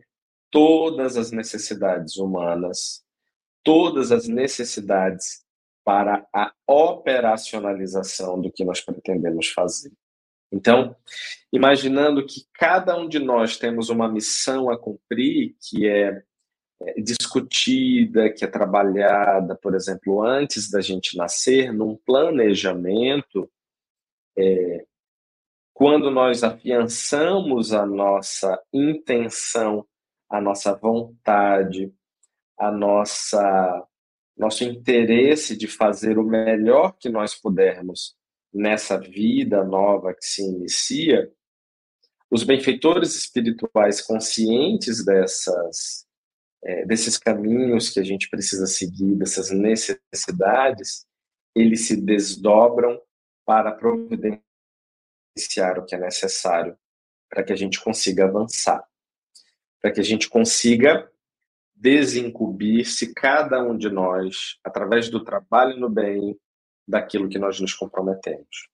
todas 0.50 1.18
as 1.18 1.32
necessidades 1.32 2.16
humanas, 2.16 3.04
todas 3.64 4.12
as 4.12 4.28
necessidades 4.28 5.44
para 5.84 6.26
a 6.34 6.54
operacionalização 6.68 8.40
do 8.40 8.52
que 8.52 8.64
nós 8.64 8.80
pretendemos 8.80 9.50
fazer. 9.50 9.92
Então, 10.52 10.96
imaginando 11.52 12.26
que 12.26 12.46
cada 12.54 12.98
um 12.98 13.10
de 13.10 13.20
nós 13.20 13.58
temos 13.58 13.90
uma 13.90 14.08
missão 14.08 14.70
a 14.70 14.78
cumprir, 14.78 15.56
que 15.60 15.88
é 15.88 16.24
é, 16.82 17.02
discutida, 17.02 18.30
que 18.30 18.44
é 18.44 18.48
trabalhada, 18.48 19.56
por 19.56 19.74
exemplo, 19.76 20.22
antes 20.22 20.70
da 20.70 20.82
gente 20.82 21.16
nascer, 21.16 21.72
num 21.72 21.96
planejamento, 21.96 23.50
é, 24.38 24.86
quando 25.76 26.10
nós 26.10 26.42
afiançamos 26.42 27.74
a 27.74 27.86
nossa 27.86 28.58
intenção, 28.72 29.86
a 30.30 30.40
nossa 30.40 30.74
vontade, 30.74 31.94
a 32.58 32.72
nossa 32.72 33.86
nosso 34.38 34.64
interesse 34.64 35.56
de 35.58 35.68
fazer 35.68 36.18
o 36.18 36.24
melhor 36.24 36.94
que 36.98 37.10
nós 37.10 37.36
pudermos 37.36 38.16
nessa 38.54 38.98
vida 38.98 39.64
nova 39.64 40.14
que 40.14 40.26
se 40.26 40.44
inicia, 40.44 41.32
os 42.30 42.44
benfeitores 42.44 43.16
espirituais 43.16 44.02
conscientes 44.02 45.06
dessas 45.06 46.06
é, 46.64 46.86
desses 46.86 47.18
caminhos 47.18 47.90
que 47.90 48.00
a 48.00 48.04
gente 48.04 48.30
precisa 48.30 48.66
seguir, 48.66 49.16
dessas 49.16 49.52
necessidades, 49.52 51.06
eles 51.54 51.86
se 51.86 52.02
desdobram 52.02 53.00
para 53.46 53.74
providenciar 53.74 54.46
o 55.78 55.86
que 55.86 55.96
é 55.96 55.98
necessário 55.98 56.78
para 57.30 57.44
que 57.44 57.52
a 57.52 57.56
gente 57.56 57.82
consiga 57.82 58.26
avançar, 58.26 58.84
para 59.82 59.92
que 59.92 60.00
a 60.00 60.04
gente 60.04 60.30
consiga 60.30 61.12
desincumbir-se 61.76 63.14
cada 63.14 63.62
um 63.62 63.78
de 63.78 63.90
nós 63.90 64.58
através 64.64 65.10
do 65.10 65.24
trabalho 65.24 65.78
no 65.78 65.90
bem 65.90 66.40
daquilo 66.88 67.28
que 67.28 67.38
nós 67.38 67.60
nos 67.60 67.74
comprometemos. 67.74 68.70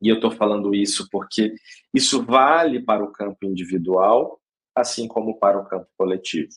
E 0.00 0.08
eu 0.08 0.16
estou 0.16 0.30
falando 0.30 0.74
isso 0.74 1.08
porque 1.10 1.54
isso 1.92 2.24
vale 2.24 2.82
para 2.82 3.02
o 3.02 3.12
campo 3.12 3.44
individual, 3.44 4.40
assim 4.74 5.08
como 5.08 5.38
para 5.38 5.58
o 5.58 5.66
campo 5.66 5.88
coletivo 5.96 6.52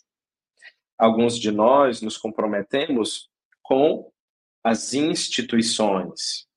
alguns 0.97 1.37
de 1.37 1.51
nós 1.51 2.01
nos 2.01 2.17
comprometemos 2.17 3.29
com 3.61 4.09
as 4.63 4.93
instituições. 4.93 6.47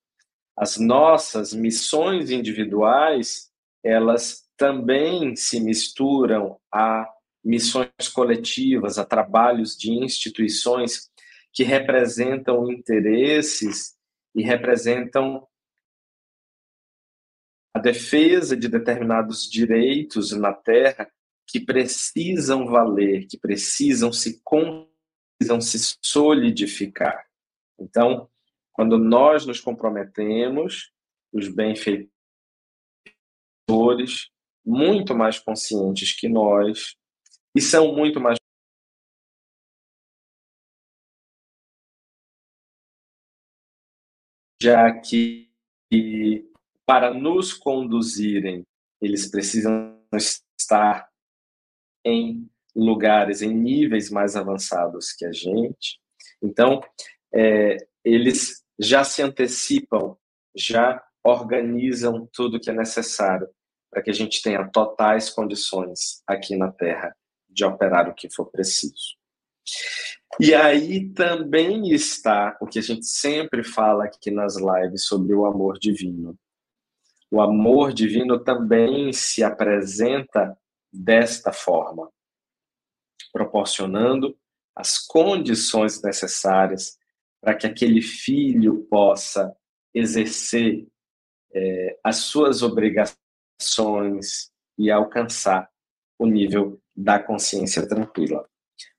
As 0.56 0.78
nossas 0.78 1.52
missões 1.52 2.30
individuais, 2.30 3.50
elas 3.84 4.48
também 4.56 5.36
se 5.36 5.60
misturam 5.60 6.58
a 6.72 7.06
missões 7.44 8.08
coletivas, 8.12 8.98
a 8.98 9.04
trabalhos 9.04 9.76
de 9.76 9.92
instituições 9.92 11.10
que 11.52 11.62
representam 11.62 12.70
interesses 12.70 13.94
e 14.34 14.42
representam 14.42 15.46
a 17.74 17.78
defesa 17.78 18.56
de 18.56 18.68
determinados 18.68 19.48
direitos 19.48 20.32
na 20.32 20.52
Terra 20.52 21.10
que 21.46 21.60
precisam 21.60 22.66
valer, 22.66 23.26
que 23.26 23.38
precisam 23.38 24.12
se 24.12 24.42
precisam 25.38 25.60
se 25.60 25.96
solidificar. 26.02 27.26
Então, 27.78 28.28
quando 28.76 28.98
nós 28.98 29.46
nos 29.46 29.58
comprometemos, 29.58 30.92
os 31.32 31.48
benfeitores, 31.48 32.10
muito 34.64 35.14
mais 35.14 35.38
conscientes 35.38 36.14
que 36.14 36.28
nós, 36.28 36.94
e 37.54 37.60
são 37.60 37.94
muito 37.96 38.20
mais 38.20 38.36
já 44.62 44.92
que 45.00 45.50
para 46.84 47.14
nos 47.14 47.54
conduzirem, 47.54 48.62
eles 49.00 49.30
precisam 49.30 49.98
estar 50.60 51.08
em 52.04 52.46
lugares, 52.74 53.40
em 53.40 53.54
níveis 53.54 54.10
mais 54.10 54.36
avançados 54.36 55.12
que 55.12 55.24
a 55.24 55.32
gente. 55.32 55.98
Então, 56.42 56.80
é, 57.32 57.78
eles 58.04 58.65
já 58.78 59.04
se 59.04 59.22
antecipam, 59.22 60.16
já 60.54 61.02
organizam 61.24 62.28
tudo 62.32 62.60
que 62.60 62.70
é 62.70 62.72
necessário 62.72 63.48
para 63.90 64.02
que 64.02 64.10
a 64.10 64.14
gente 64.14 64.42
tenha 64.42 64.68
totais 64.68 65.30
condições 65.30 66.22
aqui 66.26 66.56
na 66.56 66.70
Terra 66.70 67.16
de 67.48 67.64
operar 67.64 68.08
o 68.08 68.14
que 68.14 68.28
for 68.28 68.46
preciso. 68.46 69.16
E 70.38 70.54
aí 70.54 71.08
também 71.10 71.90
está 71.90 72.56
o 72.60 72.66
que 72.66 72.78
a 72.78 72.82
gente 72.82 73.06
sempre 73.06 73.64
fala 73.64 74.04
aqui 74.04 74.30
nas 74.30 74.56
lives 74.56 75.04
sobre 75.04 75.34
o 75.34 75.46
amor 75.46 75.78
divino. 75.78 76.38
O 77.30 77.40
amor 77.40 77.92
divino 77.92 78.38
também 78.38 79.12
se 79.12 79.42
apresenta 79.42 80.56
desta 80.92 81.52
forma, 81.52 82.10
proporcionando 83.32 84.36
as 84.74 84.98
condições 84.98 86.02
necessárias 86.02 86.98
para 87.46 87.54
que 87.54 87.64
aquele 87.64 88.02
filho 88.02 88.88
possa 88.90 89.56
exercer 89.94 90.84
é, 91.54 91.96
as 92.02 92.16
suas 92.16 92.60
obrigações 92.60 94.50
e 94.76 94.90
alcançar 94.90 95.70
o 96.18 96.26
nível 96.26 96.82
da 96.92 97.22
consciência 97.22 97.88
tranquila. 97.88 98.50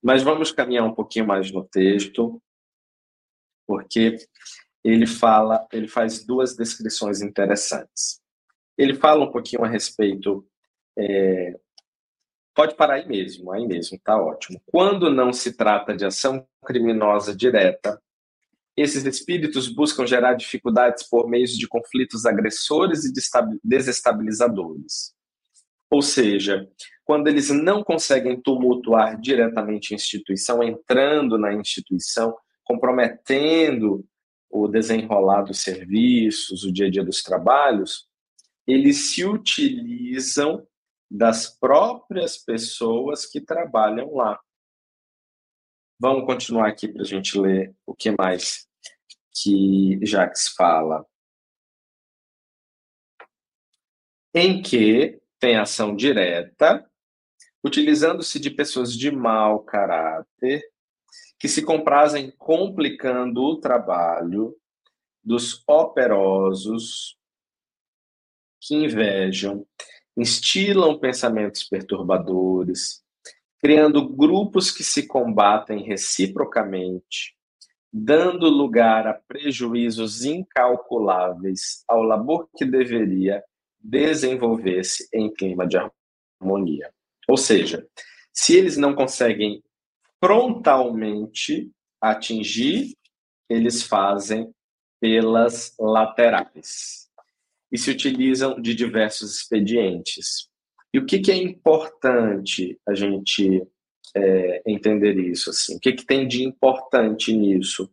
Mas 0.02 0.24
vamos 0.24 0.54
caminhar 0.54 0.86
um 0.86 0.94
pouquinho 0.94 1.28
mais 1.28 1.52
no 1.52 1.62
texto, 1.66 2.42
porque 3.68 4.16
ele 4.82 5.06
fala, 5.06 5.68
ele 5.74 5.90
faz 5.90 6.26
duas 6.26 6.56
descrições 6.56 7.22
interessantes. 7.22 8.22
Ele 8.78 8.96
fala 8.96 9.26
um 9.26 9.32
pouquinho 9.32 9.66
a 9.66 9.68
respeito 9.68 10.48
é, 10.98 11.54
Pode 12.56 12.76
parar 12.76 12.96
aí 12.96 13.08
mesmo, 13.08 13.52
aí 13.52 13.68
mesmo, 13.68 14.00
tá 14.00 14.20
ótimo. 14.20 14.60
Quando 14.66 15.12
não 15.12 15.32
se 15.32 15.56
trata 15.56 15.96
de 15.96 16.04
ação 16.04 16.48
criminosa 16.66 17.36
direta, 17.36 18.02
esses 18.78 19.04
espíritos 19.06 19.68
buscam 19.68 20.06
gerar 20.06 20.36
dificuldades 20.36 21.02
por 21.10 21.28
meio 21.28 21.48
de 21.48 21.68
conflitos 21.68 22.28
agressores 22.28 23.04
e 23.06 23.12
desestabilizadores. 23.64 25.16
Ou 25.90 26.04
seja, 26.04 26.70
quando 27.04 27.28
eles 27.28 27.50
não 27.50 27.84
conseguem 27.84 28.40
tumultuar 28.40 29.20
diretamente 29.20 29.94
a 29.94 29.96
instituição, 29.96 30.62
entrando 30.62 31.40
na 31.40 31.54
instituição, 31.54 32.38
comprometendo 32.64 34.06
o 34.50 34.68
desenrolar 34.68 35.42
dos 35.42 35.60
serviços, 35.62 36.64
o 36.64 36.72
dia 36.72 36.86
a 36.86 36.92
dia 36.92 37.04
dos 37.04 37.24
trabalhos, 37.24 38.08
eles 38.68 39.12
se 39.12 39.26
utilizam 39.26 40.68
das 41.10 41.48
próprias 41.58 42.38
pessoas 42.38 43.26
que 43.26 43.42
trabalham 43.42 44.14
lá. 44.14 44.40
Vamos 46.00 46.26
continuar 46.26 46.68
aqui 46.68 46.88
para 46.88 47.02
a 47.02 47.06
gente 47.06 47.40
ler 47.40 47.74
o 47.86 47.96
que 47.96 48.12
mais 48.12 48.67
que 49.42 50.00
Jacques 50.06 50.50
fala. 50.50 51.06
Em 54.34 54.62
que 54.62 55.20
tem 55.40 55.58
ação 55.58 55.96
direta, 55.96 56.90
utilizando-se 57.64 58.40
de 58.40 58.50
pessoas 58.50 58.94
de 58.94 59.12
mau 59.12 59.64
caráter, 59.64 60.64
que 61.40 61.48
se 61.48 61.64
comprazem 61.64 62.32
complicando 62.32 63.44
o 63.44 63.60
trabalho 63.60 64.56
dos 65.24 65.64
operosos 65.68 67.18
que 68.60 68.76
invejam 68.76 69.66
instilam 70.18 70.98
pensamentos 71.00 71.64
perturbadores, 71.64 73.04
criando 73.60 74.10
grupos 74.10 74.72
que 74.72 74.84
se 74.84 75.06
combatem 75.06 75.84
reciprocamente, 75.84 77.37
dando 78.00 78.48
lugar 78.48 79.08
a 79.08 79.14
prejuízos 79.14 80.24
incalculáveis 80.24 81.84
ao 81.88 82.04
labor 82.04 82.48
que 82.56 82.64
deveria 82.64 83.44
desenvolver-se 83.80 85.08
em 85.14 85.34
clima 85.34 85.68
de 85.68 85.78
harmonia. 85.78 86.92
Ou 87.28 87.38
seja, 87.38 87.88
se 88.32 88.56
eles 88.56 88.78
não 88.78 88.94
conseguem 88.94 89.64
frontalmente 90.24 91.72
atingir, 92.00 92.96
eles 93.50 93.82
fazem 93.82 94.54
pelas 95.00 95.74
laterais 95.80 97.08
e 97.72 97.78
se 97.78 97.90
utilizam 97.90 98.62
de 98.62 98.76
diversos 98.76 99.38
expedientes. 99.38 100.50
E 100.94 101.00
o 101.00 101.06
que, 101.06 101.20
que 101.20 101.32
é 101.32 101.36
importante 101.36 102.80
a 102.88 102.94
gente 102.94 103.62
é, 104.18 104.62
entender 104.66 105.18
isso? 105.18 105.50
Assim? 105.50 105.78
O 105.78 105.80
que, 105.80 105.94
que 105.94 106.06
tem 106.06 106.28
de 106.28 106.44
importante 106.44 107.34
nisso? 107.34 107.90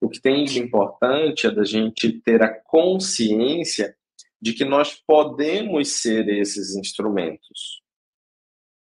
O 0.00 0.08
que 0.08 0.20
tem 0.20 0.44
de 0.44 0.58
importante 0.58 1.46
é 1.46 1.50
da 1.50 1.64
gente 1.64 2.20
ter 2.20 2.42
a 2.42 2.48
consciência 2.48 3.94
de 4.40 4.54
que 4.54 4.64
nós 4.64 4.94
podemos 4.94 6.00
ser 6.00 6.28
esses 6.28 6.74
instrumentos. 6.74 7.82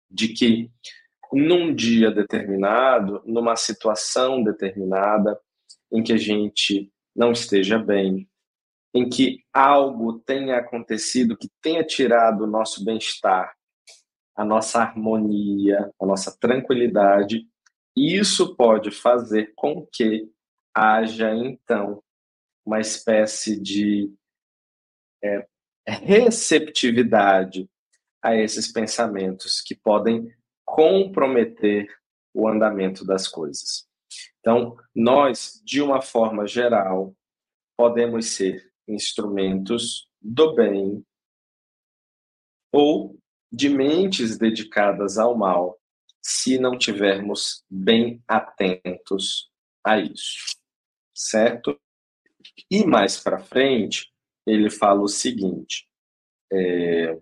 De 0.09 0.29
que 0.29 0.71
num 1.33 1.75
dia 1.75 2.11
determinado, 2.11 3.23
numa 3.25 3.57
situação 3.57 4.43
determinada, 4.43 5.39
em 5.93 6.03
que 6.03 6.13
a 6.13 6.17
gente 6.17 6.93
não 7.15 7.33
esteja 7.33 7.79
bem, 7.79 8.29
em 8.95 9.09
que 9.09 9.45
algo 9.53 10.19
tenha 10.21 10.59
acontecido 10.59 11.37
que 11.37 11.49
tenha 11.61 11.85
tirado 11.85 12.45
o 12.45 12.47
nosso 12.47 12.85
bem-estar, 12.85 13.55
a 14.35 14.45
nossa 14.45 14.81
harmonia, 14.81 15.91
a 16.01 16.07
nossa 16.07 16.37
tranquilidade. 16.39 17.47
Isso 17.97 18.55
pode 18.57 18.91
fazer 18.91 19.53
com 19.55 19.87
que 19.93 20.31
haja, 20.75 21.35
então, 21.35 22.03
uma 22.65 22.81
espécie 22.81 23.61
de 23.61 24.13
é, 25.23 25.47
receptividade 25.87 27.69
a 28.23 28.37
esses 28.37 28.71
pensamentos 28.71 29.61
que 29.61 29.75
podem 29.75 30.29
comprometer 30.65 31.89
o 32.33 32.49
andamento 32.49 33.05
das 33.05 33.27
coisas. 33.27 33.89
Então, 34.39 34.77
nós, 34.95 35.61
de 35.65 35.83
uma 35.83 36.01
forma 36.01 36.47
geral, 36.47 37.15
podemos 37.77 38.35
ser 38.35 38.71
instrumentos 38.87 40.09
do 40.21 40.55
bem 40.55 41.05
ou 42.73 43.20
de 43.53 43.69
mentes 43.69 44.39
dedicadas 44.39 45.19
ao 45.19 45.37
mal, 45.37 45.79
se 46.23 46.59
não 46.59 46.79
tivermos 46.79 47.65
bem 47.69 48.23
atentos 48.29 49.51
a 49.85 49.99
isso. 49.99 50.57
Certo? 51.15 51.79
E 52.71 52.85
mais 52.85 53.19
para 53.21 53.39
frente, 53.39 54.11
ele 54.47 54.71
fala 54.71 55.01
o 55.01 55.09
seguinte: 55.09 55.89
é, 56.53 57.19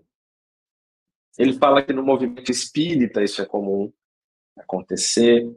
ele 1.39 1.53
fala 1.55 1.83
que 1.83 1.93
no 1.93 2.03
movimento 2.03 2.51
espírita 2.51 3.22
isso 3.22 3.41
é 3.41 3.47
comum 3.47 3.93
acontecer, 4.57 5.49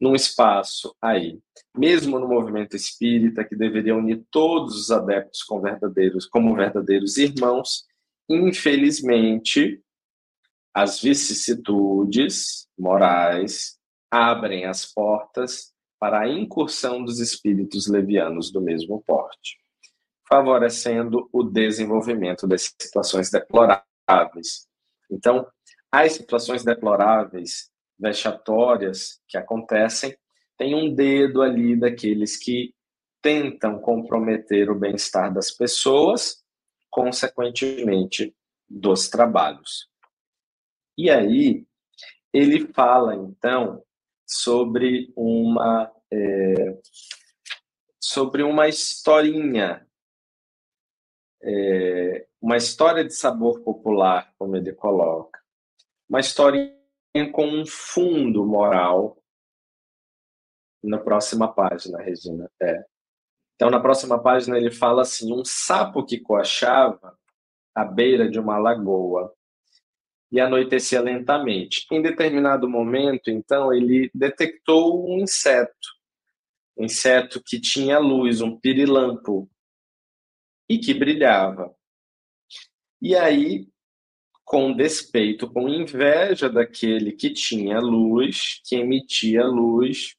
num 0.00 0.14
espaço 0.14 0.94
aí, 1.00 1.40
mesmo 1.76 2.18
no 2.18 2.28
movimento 2.28 2.76
espírita, 2.76 3.44
que 3.44 3.56
deveria 3.56 3.96
unir 3.96 4.24
todos 4.30 4.78
os 4.78 4.90
adeptos 4.90 5.42
com 5.42 5.60
verdadeiros, 5.60 6.26
como 6.26 6.54
verdadeiros 6.54 7.16
irmãos, 7.16 7.84
infelizmente, 8.28 9.82
as 10.76 11.00
vicissitudes 11.00 12.68
morais 12.78 13.78
abrem 14.10 14.66
as 14.66 14.84
portas 14.84 15.72
para 15.98 16.20
a 16.20 16.28
incursão 16.28 17.02
dos 17.02 17.18
espíritos 17.18 17.86
levianos 17.86 18.52
do 18.52 18.60
mesmo 18.60 19.02
porte, 19.06 19.56
favorecendo 20.28 21.30
o 21.32 21.42
desenvolvimento 21.42 22.46
das 22.46 22.74
situações 22.78 23.30
deploráveis. 23.30 24.68
Então, 25.10 25.46
as 25.90 26.12
situações 26.12 26.62
deploráveis 26.62 27.70
vexatórias 27.98 29.18
que 29.26 29.38
acontecem, 29.38 30.14
tem 30.58 30.74
um 30.74 30.94
dedo 30.94 31.40
ali 31.40 31.74
daqueles 31.74 32.36
que 32.36 32.74
tentam 33.22 33.78
comprometer 33.78 34.70
o 34.70 34.78
bem-estar 34.78 35.32
das 35.32 35.50
pessoas, 35.50 36.44
consequentemente, 36.90 38.36
dos 38.68 39.08
trabalhos. 39.08 39.88
E 40.96 41.10
aí, 41.10 41.66
ele 42.32 42.72
fala, 42.72 43.14
então, 43.14 43.84
sobre 44.26 45.12
uma, 45.14 45.92
é, 46.12 46.78
sobre 48.00 48.42
uma 48.42 48.66
historinha, 48.66 49.86
é, 51.42 52.26
uma 52.40 52.56
história 52.56 53.04
de 53.04 53.12
sabor 53.12 53.60
popular, 53.60 54.32
como 54.38 54.56
ele 54.56 54.72
coloca. 54.72 55.38
Uma 56.08 56.20
historinha 56.20 56.72
com 57.32 57.46
um 57.46 57.66
fundo 57.66 58.44
moral 58.46 59.22
na 60.82 60.98
próxima 60.98 61.52
página, 61.52 61.98
Regina. 61.98 62.50
É. 62.60 62.84
Então, 63.54 63.70
na 63.70 63.80
próxima 63.80 64.22
página, 64.22 64.56
ele 64.56 64.70
fala 64.70 65.02
assim: 65.02 65.32
um 65.32 65.44
sapo 65.44 66.04
que 66.04 66.20
coachava 66.20 67.18
à 67.74 67.84
beira 67.84 68.30
de 68.30 68.38
uma 68.38 68.58
lagoa 68.58 69.35
e 70.30 70.40
anoitecia 70.40 71.00
lentamente. 71.00 71.86
Em 71.90 72.02
determinado 72.02 72.68
momento, 72.68 73.30
então, 73.30 73.72
ele 73.72 74.10
detectou 74.14 75.08
um 75.08 75.20
inseto, 75.20 75.88
um 76.76 76.84
inseto 76.84 77.42
que 77.42 77.60
tinha 77.60 77.98
luz, 77.98 78.40
um 78.40 78.58
pirilampo, 78.58 79.48
e 80.68 80.78
que 80.78 80.92
brilhava. 80.92 81.74
E 83.00 83.14
aí 83.14 83.68
com 84.46 84.72
despeito, 84.72 85.52
com 85.52 85.68
inveja 85.68 86.48
daquele 86.48 87.10
que 87.10 87.30
tinha 87.30 87.80
luz, 87.80 88.62
que 88.64 88.76
emitia 88.76 89.44
luz, 89.44 90.14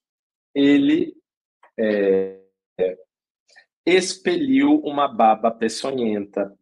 ele 0.54 1.16
é, 1.80 2.38
expeliu 3.86 4.82
uma 4.82 5.08
baba 5.08 5.50
peçonhenta 5.50 6.54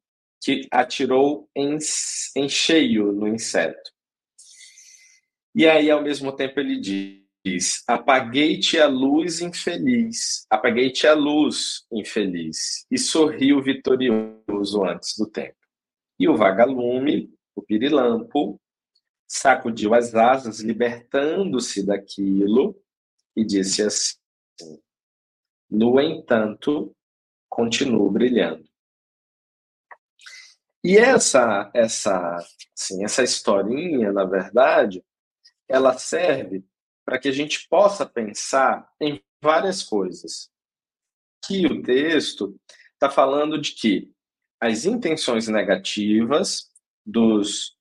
que 0.46 0.68
atirou 0.70 1.50
em, 1.56 1.76
em 2.36 2.48
cheio 2.48 3.12
no 3.12 3.28
inseto. 3.28 3.91
E 5.56 5.68
aí, 5.68 5.89
ao 5.89 6.04
mesmo 6.04 6.32
tempo, 6.32 6.60
ele 6.60 6.80
diz: 6.80 7.84
Apaguei-te 7.88 8.78
a 8.78 8.86
luz 8.86 9.41
infeliz, 9.41 10.46
apaguei-te 10.48 11.08
a 11.08 11.16
luz 11.16 11.84
infeliz, 11.91 12.86
e 12.91 12.98
sorriu 13.00 13.60
vitorioso 13.60 14.84
antes 14.84 15.18
do 15.18 15.26
tempo. 15.26 15.58
E 16.20 16.30
o 16.30 16.38
vagalume 16.38 17.34
o 17.56 17.64
pirilampo, 17.64 18.62
sacudiu 19.28 19.96
as 19.96 20.14
asas, 20.14 20.60
libertando-se 20.60 21.84
daquilo, 21.84 22.80
e 23.36 23.43
disse 23.43 23.82
assim: 23.82 24.20
No 25.72 26.00
entanto, 26.00 26.96
continuo 27.50 28.12
brilhando. 28.12 28.75
E 30.86 31.00
essa 31.00 31.72
essa 31.74 32.38
assim, 32.78 33.04
essa 33.04 33.24
historinha, 33.24 34.14
na 34.14 34.24
verdade, 34.24 35.04
ela 35.68 35.98
serve 35.98 36.64
para 37.04 37.18
que 37.18 37.28
a 37.28 37.32
gente 37.32 37.68
possa 37.68 38.06
pensar 38.06 38.88
em 39.02 39.20
várias 39.42 39.82
coisas. 39.82 40.52
Que 41.44 41.66
o 41.66 41.82
texto 41.82 42.56
está 42.94 43.10
falando 43.10 43.60
de 43.60 43.72
que 43.72 44.12
as 44.62 44.86
intenções 44.86 45.48
negativas 45.48 46.70
dos, 47.04 47.76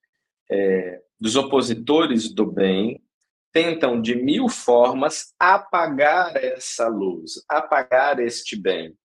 é, 0.50 1.02
dos 1.20 1.36
opositores 1.36 2.32
do 2.32 2.46
bem 2.46 3.04
tentam 3.52 4.00
de 4.00 4.14
mil 4.14 4.48
formas 4.48 5.34
apagar 5.38 6.36
essa 6.36 6.88
luz, 6.88 7.44
apagar 7.50 8.18
este 8.18 8.56
bem, 8.56 8.96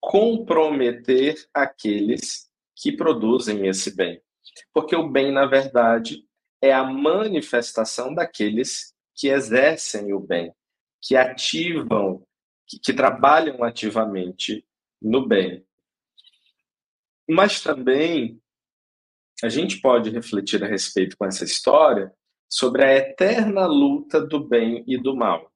comprometer 0.00 1.34
aqueles 1.52 2.48
que 2.76 2.92
produzem 2.92 3.66
esse 3.66 3.94
bem. 3.94 4.20
Porque 4.72 4.94
o 4.94 5.08
bem, 5.08 5.32
na 5.32 5.46
verdade, 5.46 6.24
é 6.60 6.72
a 6.72 6.84
manifestação 6.84 8.14
daqueles 8.14 8.94
que 9.14 9.28
exercem 9.28 10.12
o 10.12 10.20
bem, 10.20 10.52
que 11.00 11.16
ativam, 11.16 12.26
que, 12.66 12.78
que 12.78 12.92
trabalham 12.92 13.62
ativamente 13.62 14.66
no 15.00 15.26
bem. 15.26 15.64
Mas 17.28 17.60
também 17.60 18.40
a 19.42 19.48
gente 19.48 19.80
pode 19.80 20.10
refletir 20.10 20.62
a 20.62 20.66
respeito 20.66 21.16
com 21.16 21.26
essa 21.26 21.44
história 21.44 22.12
sobre 22.48 22.84
a 22.84 22.94
eterna 22.94 23.66
luta 23.66 24.20
do 24.24 24.42
bem 24.42 24.84
e 24.86 24.96
do 24.96 25.16
mal, 25.16 25.52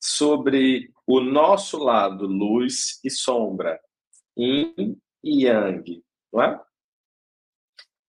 sobre 0.00 0.92
o 1.06 1.20
nosso 1.20 1.78
lado 1.78 2.26
luz 2.26 3.00
e 3.04 3.10
sombra, 3.10 3.80
yin 4.38 4.96
e 5.24 5.44
yang, 5.44 6.02
não 6.32 6.42
é? 6.42 6.60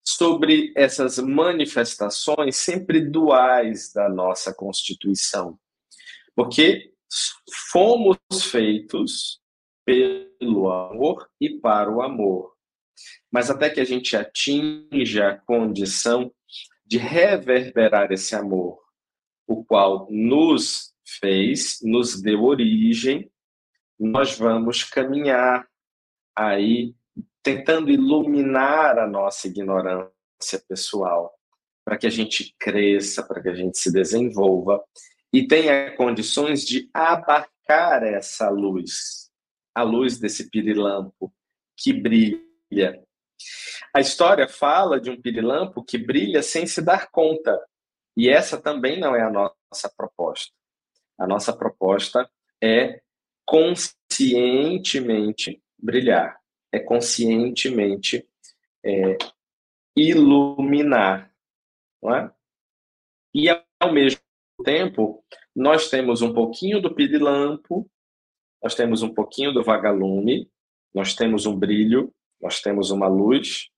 Sobre 0.04 0.74
essas 0.76 1.20
manifestações 1.20 2.56
sempre 2.56 3.00
duais 3.02 3.94
da 3.94 4.10
nossa 4.10 4.54
constituição, 4.54 5.60
porque 6.36 6.94
fomos 7.72 8.18
feitos 8.52 9.42
pelo 9.86 10.70
amor 10.72 11.30
e 11.40 11.60
para 11.60 11.92
o 11.92 12.02
amor 12.02 12.60
mas 13.32 13.50
até 13.50 13.70
que 13.70 13.80
a 13.80 13.86
gente 13.86 14.16
atinja 14.16 15.30
a 15.30 15.38
condição 15.38 16.34
de 16.86 16.98
reverberar 16.98 18.12
esse 18.12 18.36
amor, 18.36 18.80
o 19.48 19.64
qual 19.64 20.08
nos 20.10 20.94
fez, 21.06 21.80
nos 21.84 22.22
deu 22.22 22.44
origem, 22.44 23.32
nós 24.00 24.38
vamos 24.38 24.84
caminhar 24.84 25.68
aí 26.36 26.96
tentando 27.44 27.90
iluminar 27.90 29.00
a 29.00 29.08
nossa 29.08 29.48
ignorância 29.48 30.62
pessoal, 30.68 31.34
para 31.86 31.98
que 31.98 32.08
a 32.08 32.10
gente 32.10 32.56
cresça, 32.60 33.24
para 33.24 33.42
que 33.42 33.50
a 33.50 33.56
gente 33.56 33.78
se 33.78 33.92
desenvolva 33.92 34.84
e 35.34 35.48
tenha 35.48 35.96
condições 35.96 36.66
de 36.66 36.90
abarcar 36.94 38.04
essa 38.04 38.50
luz, 38.50 39.30
a 39.74 39.84
luz 39.84 40.20
desse 40.20 40.50
pirilampo 40.50 41.34
que 41.78 41.94
brilha. 41.94 43.02
A 43.94 44.00
história 44.00 44.48
fala 44.48 45.00
de 45.00 45.10
um 45.10 45.22
pirilampo 45.22 45.84
que 45.84 45.98
brilha 45.98 46.44
sem 46.44 46.68
se 46.68 46.82
dar 46.82 47.10
conta. 47.10 47.60
E 48.16 48.30
essa 48.30 48.62
também 48.62 49.00
não 49.00 49.16
é 49.16 49.22
a 49.22 49.30
nossa 49.30 49.90
proposta. 49.96 50.54
A 51.18 51.26
nossa 51.26 51.56
proposta 51.56 52.30
é 52.62 53.02
conscientemente 53.46 55.62
brilhar, 55.78 56.39
é 56.72 56.80
conscientemente 56.80 58.28
é, 58.84 59.18
iluminar. 59.96 61.32
não 62.02 62.16
é? 62.16 62.32
E 63.34 63.50
ao 63.80 63.94
mesmo 63.94 64.22
tempo, 64.64 65.24
nós 65.56 65.90
temos 65.90 66.22
um 66.22 66.34
pouquinho 66.34 66.82
do 66.82 66.94
pirilampo, 66.94 67.90
nós 68.62 68.76
temos 68.76 69.02
um 69.02 69.14
pouquinho 69.14 69.54
do 69.54 69.64
vagalume, 69.64 70.50
nós 70.94 71.16
temos 71.16 71.46
um 71.46 71.58
brilho, 71.58 72.14
nós 72.42 72.62
temos 72.62 72.92
uma 72.92 73.08
luz, 73.08 73.70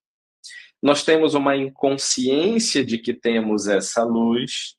nós 0.81 1.03
temos 1.03 1.35
uma 1.35 1.55
inconsciência 1.55 2.83
de 2.83 2.97
que 2.97 3.13
temos 3.13 3.67
essa 3.67 4.03
luz, 4.03 4.75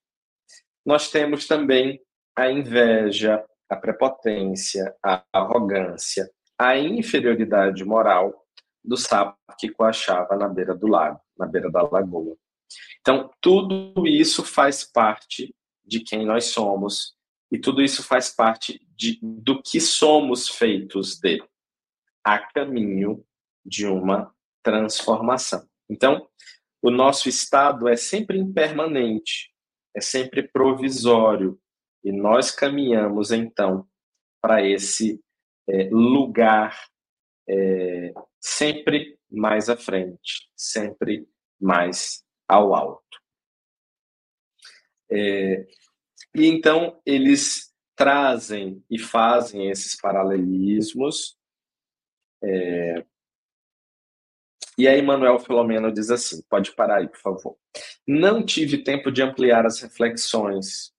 nós 0.84 1.10
temos 1.10 1.46
também 1.46 2.00
a 2.34 2.50
inveja, 2.50 3.44
a 3.68 3.76
prepotência, 3.76 4.94
a 5.02 5.24
arrogância, 5.32 6.30
a 6.62 6.78
inferioridade 6.78 7.84
moral 7.84 8.46
do 8.84 8.96
sapo 8.96 9.36
que 9.58 9.68
coachava 9.68 10.36
na 10.36 10.48
beira 10.48 10.74
do 10.74 10.86
lago, 10.86 11.20
na 11.36 11.46
beira 11.46 11.70
da 11.70 11.82
lagoa. 11.82 12.36
Então, 13.00 13.30
tudo 13.40 14.06
isso 14.06 14.44
faz 14.44 14.84
parte 14.84 15.54
de 15.84 16.00
quem 16.00 16.24
nós 16.24 16.46
somos 16.46 17.16
e 17.50 17.58
tudo 17.58 17.82
isso 17.82 18.02
faz 18.02 18.34
parte 18.34 18.80
de, 18.96 19.18
do 19.22 19.62
que 19.62 19.80
somos 19.80 20.48
feitos 20.48 21.18
de, 21.18 21.42
a 22.24 22.38
caminho 22.38 23.24
de 23.64 23.86
uma 23.86 24.32
transformação. 24.62 25.66
Então, 25.90 26.28
o 26.80 26.90
nosso 26.90 27.28
estado 27.28 27.88
é 27.88 27.96
sempre 27.96 28.38
impermanente, 28.38 29.52
é 29.94 30.00
sempre 30.00 30.48
provisório, 30.48 31.60
e 32.02 32.10
nós 32.10 32.50
caminhamos 32.50 33.30
então 33.30 33.86
para 34.40 34.66
esse 34.66 35.20
é, 35.68 35.88
lugar 35.90 36.76
é, 37.48 38.12
sempre 38.40 39.18
mais 39.30 39.68
à 39.68 39.76
frente, 39.76 40.50
sempre 40.56 41.26
mais 41.60 42.24
ao 42.48 42.74
alto. 42.74 43.02
É, 45.10 45.66
e 46.34 46.46
então 46.46 47.00
eles 47.04 47.72
trazem 47.94 48.82
e 48.90 48.98
fazem 48.98 49.70
esses 49.70 49.94
paralelismos. 50.00 51.36
É, 52.42 53.04
e 54.76 54.88
aí 54.88 55.02
Manuel 55.02 55.38
Filomeno 55.38 55.92
diz 55.92 56.10
assim, 56.10 56.42
pode 56.48 56.74
parar 56.74 56.98
aí, 56.98 57.08
por 57.08 57.20
favor. 57.20 57.58
Não 58.06 58.44
tive 58.44 58.82
tempo 58.82 59.12
de 59.12 59.22
ampliar 59.22 59.66
as 59.66 59.80
reflexões, 59.80 60.92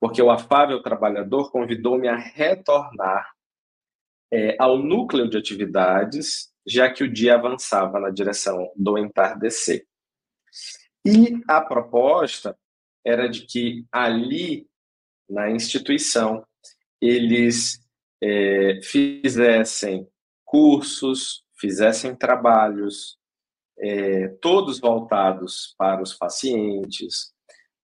porque 0.00 0.20
o 0.20 0.30
afável 0.30 0.82
trabalhador 0.82 1.50
convidou-me 1.50 2.08
a 2.08 2.16
retornar 2.16 3.37
é, 4.32 4.56
ao 4.58 4.78
núcleo 4.78 5.28
de 5.28 5.36
atividades, 5.36 6.52
já 6.66 6.90
que 6.90 7.02
o 7.02 7.12
dia 7.12 7.34
avançava 7.34 7.98
na 7.98 8.10
direção 8.10 8.70
do 8.76 8.98
entardecer. 8.98 9.86
E 11.04 11.40
a 11.48 11.60
proposta 11.60 12.56
era 13.04 13.28
de 13.28 13.46
que 13.46 13.86
ali, 13.90 14.68
na 15.28 15.50
instituição, 15.50 16.44
eles 17.00 17.80
é, 18.22 18.80
fizessem 18.82 20.06
cursos, 20.44 21.42
fizessem 21.58 22.14
trabalhos, 22.14 23.16
é, 23.78 24.28
todos 24.40 24.80
voltados 24.80 25.74
para 25.78 26.02
os 26.02 26.12
pacientes, 26.12 27.32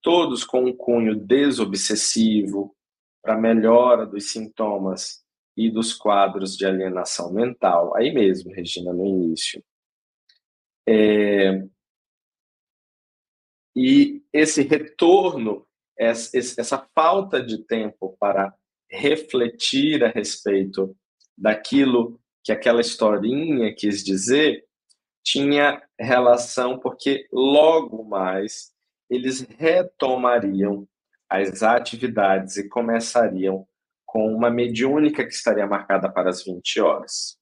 todos 0.01 0.43
com 0.43 0.65
um 0.65 0.75
cunho 0.75 1.15
desobsessivo, 1.15 2.75
para 3.23 3.35
melhora 3.35 4.05
dos 4.05 4.29
sintomas 4.29 5.24
e 5.55 5.69
dos 5.69 5.93
quadros 5.93 6.57
de 6.57 6.65
alienação 6.65 7.31
mental. 7.33 7.95
Aí 7.95 8.13
mesmo, 8.13 8.53
Regina, 8.53 8.93
no 8.93 9.05
início. 9.05 9.63
É, 10.87 11.63
e 13.75 14.23
esse 14.31 14.61
retorno, 14.61 15.67
essa 15.97 16.87
falta 16.93 17.43
de 17.43 17.57
tempo 17.65 18.15
para 18.19 18.53
refletir 18.89 20.03
a 20.03 20.09
respeito 20.09 20.95
daquilo 21.37 22.19
que 22.43 22.51
aquela 22.51 22.79
historinha 22.79 23.73
quis 23.73 24.03
dizer, 24.03 24.65
tinha 25.23 25.81
relação 25.99 26.79
porque 26.79 27.27
logo 27.31 28.03
mais 28.03 28.71
eles 29.09 29.41
retomariam 29.41 30.87
as 31.29 31.63
atividades 31.63 32.57
e 32.57 32.69
começariam 32.69 33.67
com 34.15 34.33
uma 34.33 34.49
mediúnica 34.49 35.25
que 35.25 35.33
estaria 35.33 35.67
marcada 35.67 36.09
para 36.09 36.29
as 36.29 36.41
20 36.41 36.79
horas. 36.79 37.37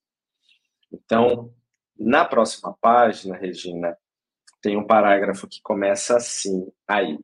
Então, 0.91 1.53
na 1.95 2.26
próxima 2.26 2.76
página, 2.82 3.38
Regina, 3.38 3.95
tem 4.59 4.76
um 4.76 4.88
parágrafo 4.88 5.47
que 5.47 5.61
começa 5.61 6.17
assim, 6.17 6.67
aí. 6.88 7.19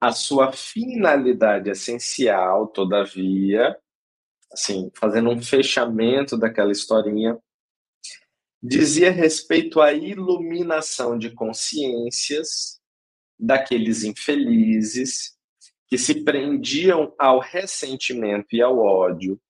A 0.00 0.10
sua 0.10 0.50
finalidade 0.50 1.70
essencial, 1.70 2.66
todavia, 2.66 3.78
assim, 4.52 4.90
fazendo 4.96 5.30
um 5.30 5.40
fechamento 5.40 6.36
daquela 6.36 6.72
historinha, 6.72 7.38
dizia 8.60 9.12
respeito 9.12 9.80
à 9.80 9.92
iluminação 9.92 11.16
de 11.16 11.30
consciências 11.30 12.80
daqueles 13.38 14.02
infelizes 14.02 15.33
que 15.88 15.98
se 15.98 16.24
prendiam 16.24 17.14
ao 17.18 17.38
ressentimento 17.38 18.54
e 18.54 18.62
ao 18.62 18.78
ódio, 18.78 19.40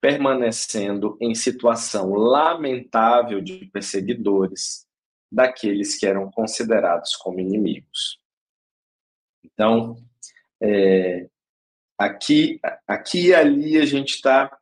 permanecendo 0.00 1.16
em 1.20 1.34
situação 1.34 2.12
lamentável 2.14 3.40
de 3.40 3.66
perseguidores 3.66 4.86
daqueles 5.30 5.98
que 5.98 6.06
eram 6.06 6.30
considerados 6.30 7.16
como 7.16 7.40
inimigos. 7.40 8.20
Então, 9.44 9.96
é, 10.60 11.28
aqui, 11.98 12.60
aqui 12.86 13.28
e 13.28 13.34
ali 13.34 13.78
a 13.78 13.86
gente 13.86 14.14
está 14.14 14.56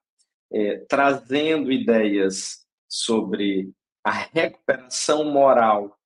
é, 0.52 0.78
trazendo 0.88 1.70
ideias 1.70 2.66
sobre 2.88 3.72
a 4.04 4.10
recuperação 4.10 5.24
moral 5.24 5.98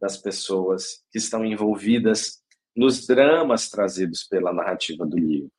das 0.00 0.16
pessoas 0.16 1.04
que 1.10 1.18
estão 1.18 1.44
envolvidas 1.44 2.39
nos 2.74 3.06
dramas 3.06 3.68
trazidos 3.68 4.24
pela 4.24 4.52
narrativa 4.52 5.04
do 5.06 5.18
livro. 5.18 5.52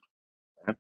Né? 0.66 0.76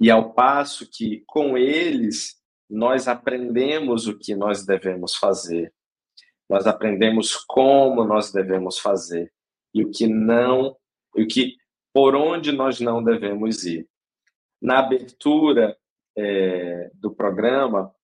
E 0.00 0.10
ao 0.10 0.32
passo 0.34 0.88
que, 0.90 1.22
com 1.26 1.56
eles, 1.56 2.36
nós 2.68 3.08
aprendemos 3.08 4.06
o 4.06 4.18
que 4.18 4.34
nós 4.34 4.64
devemos 4.64 5.14
fazer 5.14 5.72
nós 6.48 6.66
aprendemos 6.66 7.36
como 7.36 8.04
nós 8.04 8.30
devemos 8.30 8.78
fazer 8.78 9.32
e 9.72 9.84
o 9.84 9.90
que 9.90 10.06
não, 10.06 10.76
o 11.16 11.26
que 11.26 11.56
por 11.92 12.14
onde 12.14 12.52
nós 12.52 12.80
não 12.80 13.02
devemos 13.02 13.64
ir. 13.64 13.88
Na 14.60 14.80
abertura 14.80 15.76
é, 16.16 16.90
do 16.94 17.14
programa, 17.14 17.94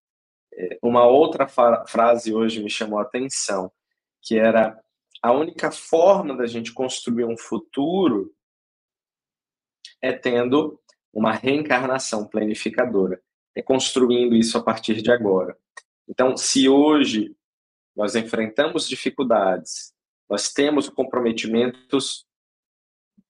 é, 0.55 0.79
uma 0.83 1.07
outra 1.07 1.47
frase 1.87 2.35
hoje 2.35 2.63
me 2.63 2.71
chamou 2.71 2.99
a 2.99 3.03
atenção, 3.03 3.71
que 4.23 4.39
era 4.39 4.81
a 5.23 5.33
única 5.33 5.71
forma 5.71 6.37
da 6.37 6.47
gente 6.47 6.73
construir 6.73 7.25
um 7.25 7.37
futuro 7.37 8.35
é 10.01 10.13
tendo 10.13 10.81
uma 11.13 11.33
reencarnação 11.33 12.27
planificadora, 12.27 13.23
é 13.55 13.61
construindo 13.61 14.35
isso 14.35 14.57
a 14.57 14.63
partir 14.63 15.03
de 15.03 15.11
agora. 15.11 15.59
Então, 16.09 16.37
se 16.37 16.69
hoje 16.69 17.37
nós 17.95 18.15
enfrentamos 18.15 18.89
dificuldades, 18.89 19.93
nós 20.29 20.53
temos 20.53 20.89
comprometimentos 20.89 22.27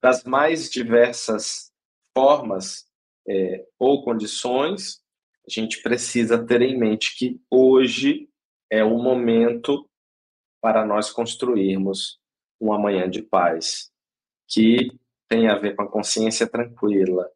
das 0.01 0.23
mais 0.25 0.71
diversas 0.71 1.73
formas 2.17 2.87
é, 3.29 3.67
ou 3.79 4.05
condições, 4.05 5.03
a 5.47 5.51
gente 5.51 5.83
precisa 5.83 6.45
ter 6.45 6.63
em 6.63 6.79
mente 6.79 7.17
que 7.17 7.41
hoje 7.51 8.29
é 8.71 8.85
o 8.85 8.99
momento 8.99 9.90
para 10.61 10.85
nós 10.85 11.11
construirmos 11.11 12.21
um 12.61 12.73
amanhã 12.73 13.09
de 13.09 13.23
paz, 13.23 13.91
que 14.47 14.91
tem 15.29 15.49
a 15.49 15.57
ver 15.57 15.75
com 15.75 15.83
a 15.83 15.89
consciência 15.89 16.47
tranquila, 16.47 17.31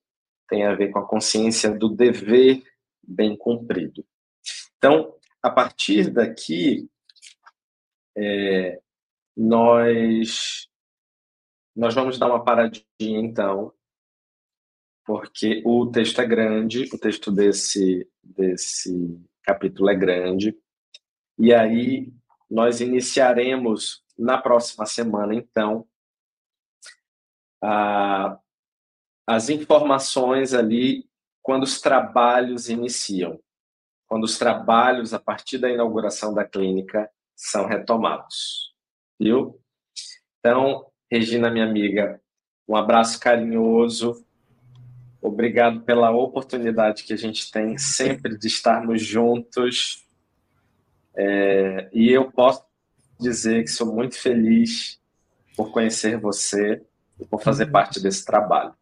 tem 0.49 0.65
a 0.65 0.75
ver 0.75 0.91
com 0.91 0.99
a 0.99 1.07
consciência 1.07 1.71
do 1.71 1.89
dever 1.89 2.63
bem 3.03 3.37
cumprido. 3.37 4.05
Então, 4.77 5.15
a 5.43 5.49
partir 5.49 6.11
daqui, 6.11 6.89
é, 8.17 8.81
nós, 9.37 10.69
nós 11.75 11.95
vamos 11.95 12.19
dar 12.19 12.27
uma 12.27 12.45
paradinha 12.45 12.85
então, 13.01 13.73
porque 15.05 15.63
o 15.65 15.87
texto 15.87 16.21
é 16.21 16.27
grande, 16.27 16.89
o 16.93 16.99
texto 16.99 17.31
desse, 17.31 18.09
desse 18.23 19.21
capítulo 19.43 19.91
é 19.91 19.95
grande, 19.95 20.57
e 21.39 21.53
aí 21.53 22.13
nós 22.51 22.81
iniciaremos 22.81 24.03
na 24.19 24.39
próxima 24.39 24.87
semana, 24.87 25.35
então, 25.35 25.87
a, 27.63 28.39
as 29.27 29.49
informações 29.49 30.55
ali 30.55 31.09
quando 31.43 31.65
os 31.65 31.81
trabalhos 31.81 32.69
iniciam. 32.69 33.41
Quando 34.07 34.25
os 34.25 34.39
trabalhos, 34.39 35.13
a 35.13 35.19
partir 35.19 35.59
da 35.59 35.71
inauguração 35.71 36.33
da 36.33 36.45
clínica, 36.45 37.11
são 37.35 37.67
retomados. 37.67 38.73
Viu? 39.21 39.61
Então, 40.39 40.87
Regina, 41.11 41.51
minha 41.51 41.65
amiga, 41.65 42.21
um 42.69 42.77
abraço 42.77 43.19
carinhoso. 43.21 44.27
Obrigado 45.21 45.83
pela 45.83 46.11
oportunidade 46.11 47.05
que 47.05 47.13
a 47.13 47.17
gente 47.17 47.51
tem 47.51 47.79
sempre 47.79 48.39
de 48.39 48.47
estarmos 48.47 49.03
juntos. 49.03 50.04
É, 51.17 51.89
e 51.93 52.11
eu 52.11 52.31
posso 52.31 52.63
dizer 53.21 53.63
que 53.63 53.71
sou 53.71 53.95
muito 53.95 54.19
feliz 54.19 54.99
por 55.57 55.71
conhecer 55.71 56.19
você 56.19 56.83
e 57.19 57.25
por 57.25 57.43
fazer 57.43 57.67
parte 57.67 58.01
desse 58.01 58.25
trabalho. 58.25 58.75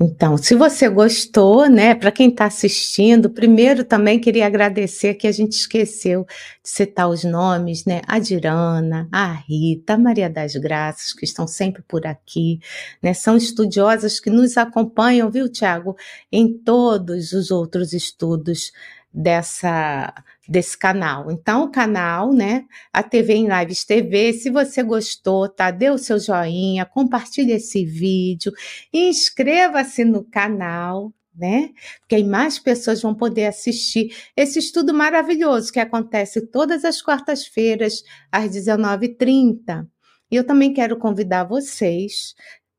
Então, 0.00 0.36
se 0.36 0.54
você 0.54 0.88
gostou, 0.88 1.68
né, 1.68 1.94
para 1.94 2.10
quem 2.10 2.28
está 2.28 2.46
assistindo, 2.46 3.30
primeiro 3.30 3.84
também 3.84 4.20
queria 4.20 4.46
agradecer 4.46 5.14
que 5.14 5.26
a 5.26 5.32
gente 5.32 5.52
esqueceu 5.52 6.26
de 6.62 6.68
citar 6.68 7.08
os 7.08 7.24
nomes, 7.24 7.84
né, 7.84 8.02
a 8.06 8.18
Dirana, 8.18 9.08
a 9.12 9.32
Rita, 9.32 9.94
a 9.94 9.98
Maria 9.98 10.28
das 10.28 10.54
Graças, 10.56 11.12
que 11.12 11.24
estão 11.24 11.46
sempre 11.46 11.82
por 11.82 12.06
aqui, 12.06 12.60
né, 13.02 13.14
são 13.14 13.36
estudiosas 13.36 14.20
que 14.20 14.28
nos 14.28 14.56
acompanham, 14.58 15.30
viu, 15.30 15.48
Tiago, 15.48 15.96
em 16.30 16.52
todos 16.52 17.32
os 17.32 17.50
outros 17.50 17.92
estudos 17.92 18.72
dessa 19.12 20.12
desse 20.48 20.76
canal. 20.76 21.30
Então, 21.30 21.64
o 21.64 21.70
canal, 21.70 22.32
né, 22.32 22.64
a 22.92 23.02
TV 23.02 23.34
em 23.34 23.48
Lives 23.48 23.84
TV, 23.84 24.32
se 24.32 24.50
você 24.50 24.82
gostou, 24.82 25.48
tá? 25.48 25.70
Dê 25.70 25.90
o 25.90 25.98
seu 25.98 26.18
joinha, 26.18 26.84
compartilhe 26.84 27.52
esse 27.52 27.84
vídeo, 27.84 28.52
inscreva-se 28.92 30.04
no 30.04 30.24
canal, 30.24 31.12
né? 31.34 31.70
Porque 32.00 32.14
aí 32.14 32.24
mais 32.24 32.58
pessoas 32.58 33.02
vão 33.02 33.14
poder 33.14 33.46
assistir 33.46 34.14
esse 34.36 34.58
estudo 34.58 34.94
maravilhoso 34.94 35.72
que 35.72 35.80
acontece 35.80 36.46
todas 36.46 36.84
as 36.84 37.02
quartas-feiras 37.02 38.02
às 38.30 38.50
19h30. 38.50 39.86
E 40.30 40.36
eu 40.36 40.44
também 40.44 40.72
quero 40.72 40.96
convidar 40.98 41.44
vocês 41.44 42.34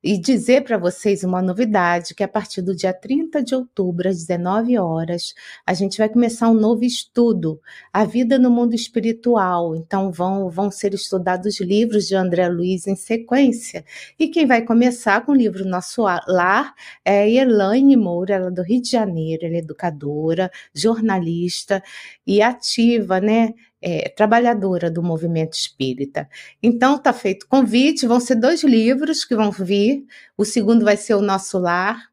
e 0.05 0.19
dizer 0.19 0.63
para 0.63 0.77
vocês 0.77 1.23
uma 1.23 1.41
novidade, 1.41 2.13
que 2.13 2.23
a 2.23 2.27
partir 2.27 2.61
do 2.61 2.75
dia 2.75 2.93
30 2.93 3.41
de 3.41 3.55
outubro, 3.55 4.07
às 4.07 4.17
19 4.17 4.77
horas, 4.77 5.33
a 5.65 5.73
gente 5.73 5.97
vai 5.97 6.07
começar 6.07 6.47
um 6.47 6.53
novo 6.53 6.83
estudo, 6.83 7.59
a 7.91 8.05
vida 8.05 8.37
no 8.37 8.51
mundo 8.51 8.75
espiritual. 8.75 9.75
Então 9.75 10.11
vão, 10.11 10.47
vão 10.47 10.69
ser 10.69 10.93
estudados 10.93 11.59
livros 11.59 12.05
de 12.05 12.15
André 12.15 12.47
Luiz 12.47 12.85
em 12.85 12.95
sequência. 12.95 13.83
E 14.19 14.27
quem 14.27 14.45
vai 14.45 14.61
começar 14.61 15.25
com 15.25 15.31
o 15.31 15.35
livro 15.35 15.65
Nosso 15.65 16.03
Lar 16.03 16.75
é 17.03 17.27
Elaine 17.27 17.97
Moura, 17.97 18.35
ela 18.35 18.47
é 18.49 18.51
do 18.51 18.61
Rio 18.61 18.83
de 18.83 18.91
Janeiro, 18.91 19.47
ela 19.47 19.55
é 19.55 19.57
educadora, 19.57 20.51
jornalista 20.71 21.81
e 22.27 22.43
ativa, 22.43 23.19
né? 23.19 23.55
É, 23.86 24.09
trabalhadora 24.09 24.89
do 24.89 25.03
movimento 25.03 25.53
espírita. 25.53 26.27
Então, 26.61 26.95
está 26.95 27.13
feito 27.13 27.47
convite, 27.47 28.07
vão 28.07 28.19
ser 28.19 28.33
dois 28.33 28.63
livros 28.63 29.23
que 29.23 29.36
vão 29.36 29.51
vir. 29.51 30.03
O 30.36 30.43
segundo 30.43 30.83
vai 30.83 30.97
ser 30.97 31.13
O 31.13 31.21
Nosso 31.21 31.59
Lar, 31.59 32.09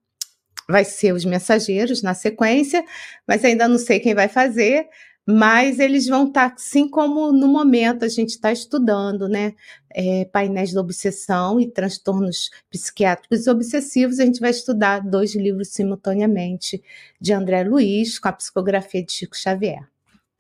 vai 0.69 0.85
ser 0.85 1.15
Os 1.15 1.25
Mensageiros 1.25 2.03
na 2.03 2.13
sequência, 2.13 2.85
mas 3.27 3.43
ainda 3.43 3.67
não 3.67 3.79
sei 3.79 4.01
quem 4.01 4.15
vai 4.15 4.29
fazer. 4.29 4.87
Mas 5.27 5.79
eles 5.79 6.07
vão 6.09 6.27
estar, 6.27 6.51
tá, 6.51 6.57
assim 6.57 6.87
como 6.87 7.33
no 7.33 7.47
momento 7.49 8.05
a 8.05 8.09
gente 8.09 8.31
está 8.31 8.53
estudando, 8.53 9.29
né? 9.29 9.55
É, 9.95 10.25
painéis 10.27 10.73
da 10.73 10.81
obsessão 10.81 11.61
e 11.61 11.71
transtornos 11.71 12.51
psiquiátricos 12.69 13.47
obsessivos, 13.47 14.19
a 14.19 14.25
gente 14.27 14.41
vai 14.41 14.51
estudar 14.51 15.01
dois 15.01 15.35
livros 15.37 15.69
simultaneamente 15.69 16.83
de 17.21 17.33
André 17.33 17.63
Luiz, 17.63 18.19
com 18.19 18.29
a 18.29 18.33
psicografia 18.33 19.03
de 19.05 19.13
Chico 19.13 19.37
Xavier. 19.37 19.93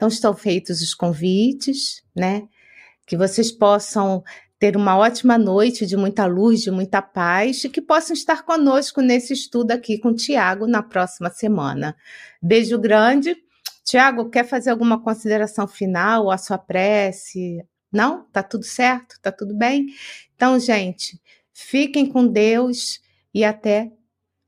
Então 0.02 0.08
estão 0.08 0.34
feitos 0.34 0.82
os 0.82 0.94
convites, 0.94 2.02
né? 2.12 2.48
Que 3.06 3.16
vocês 3.16 3.52
possam 3.52 4.24
ter 4.58 4.76
uma 4.76 4.98
ótima 4.98 5.38
noite 5.38 5.86
de 5.86 5.96
muita 5.96 6.26
luz, 6.26 6.60
de 6.60 6.72
muita 6.72 7.00
paz 7.00 7.62
e 7.62 7.68
que 7.68 7.80
possam 7.80 8.12
estar 8.12 8.42
conosco 8.42 9.00
nesse 9.00 9.32
estudo 9.32 9.70
aqui 9.70 9.98
com 9.98 10.08
o 10.08 10.14
Tiago 10.16 10.66
na 10.66 10.82
próxima 10.82 11.30
semana. 11.30 11.94
Beijo 12.42 12.80
grande. 12.80 13.36
Tiago, 13.84 14.28
quer 14.28 14.44
fazer 14.44 14.70
alguma 14.70 15.00
consideração 15.00 15.68
final, 15.68 16.32
a 16.32 16.36
sua 16.36 16.58
prece? 16.58 17.64
Não? 17.92 18.24
Tá 18.32 18.42
tudo 18.42 18.64
certo? 18.64 19.20
Tá 19.22 19.30
tudo 19.30 19.56
bem? 19.56 19.86
Então, 20.34 20.58
gente, 20.58 21.16
fiquem 21.52 22.06
com 22.06 22.26
Deus 22.26 23.00
e 23.32 23.44
até 23.44 23.92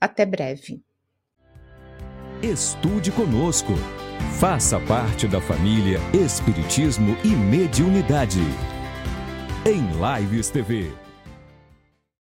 até 0.00 0.26
breve. 0.26 0.82
Estude 2.42 3.12
conosco. 3.12 3.74
Faça 4.38 4.80
parte 4.80 5.26
da 5.26 5.40
família 5.40 6.00
Espiritismo 6.12 7.16
e 7.24 7.28
Mediunidade. 7.28 8.42
Em 9.64 9.88
Lives 9.92 10.50
TV. 10.50 11.03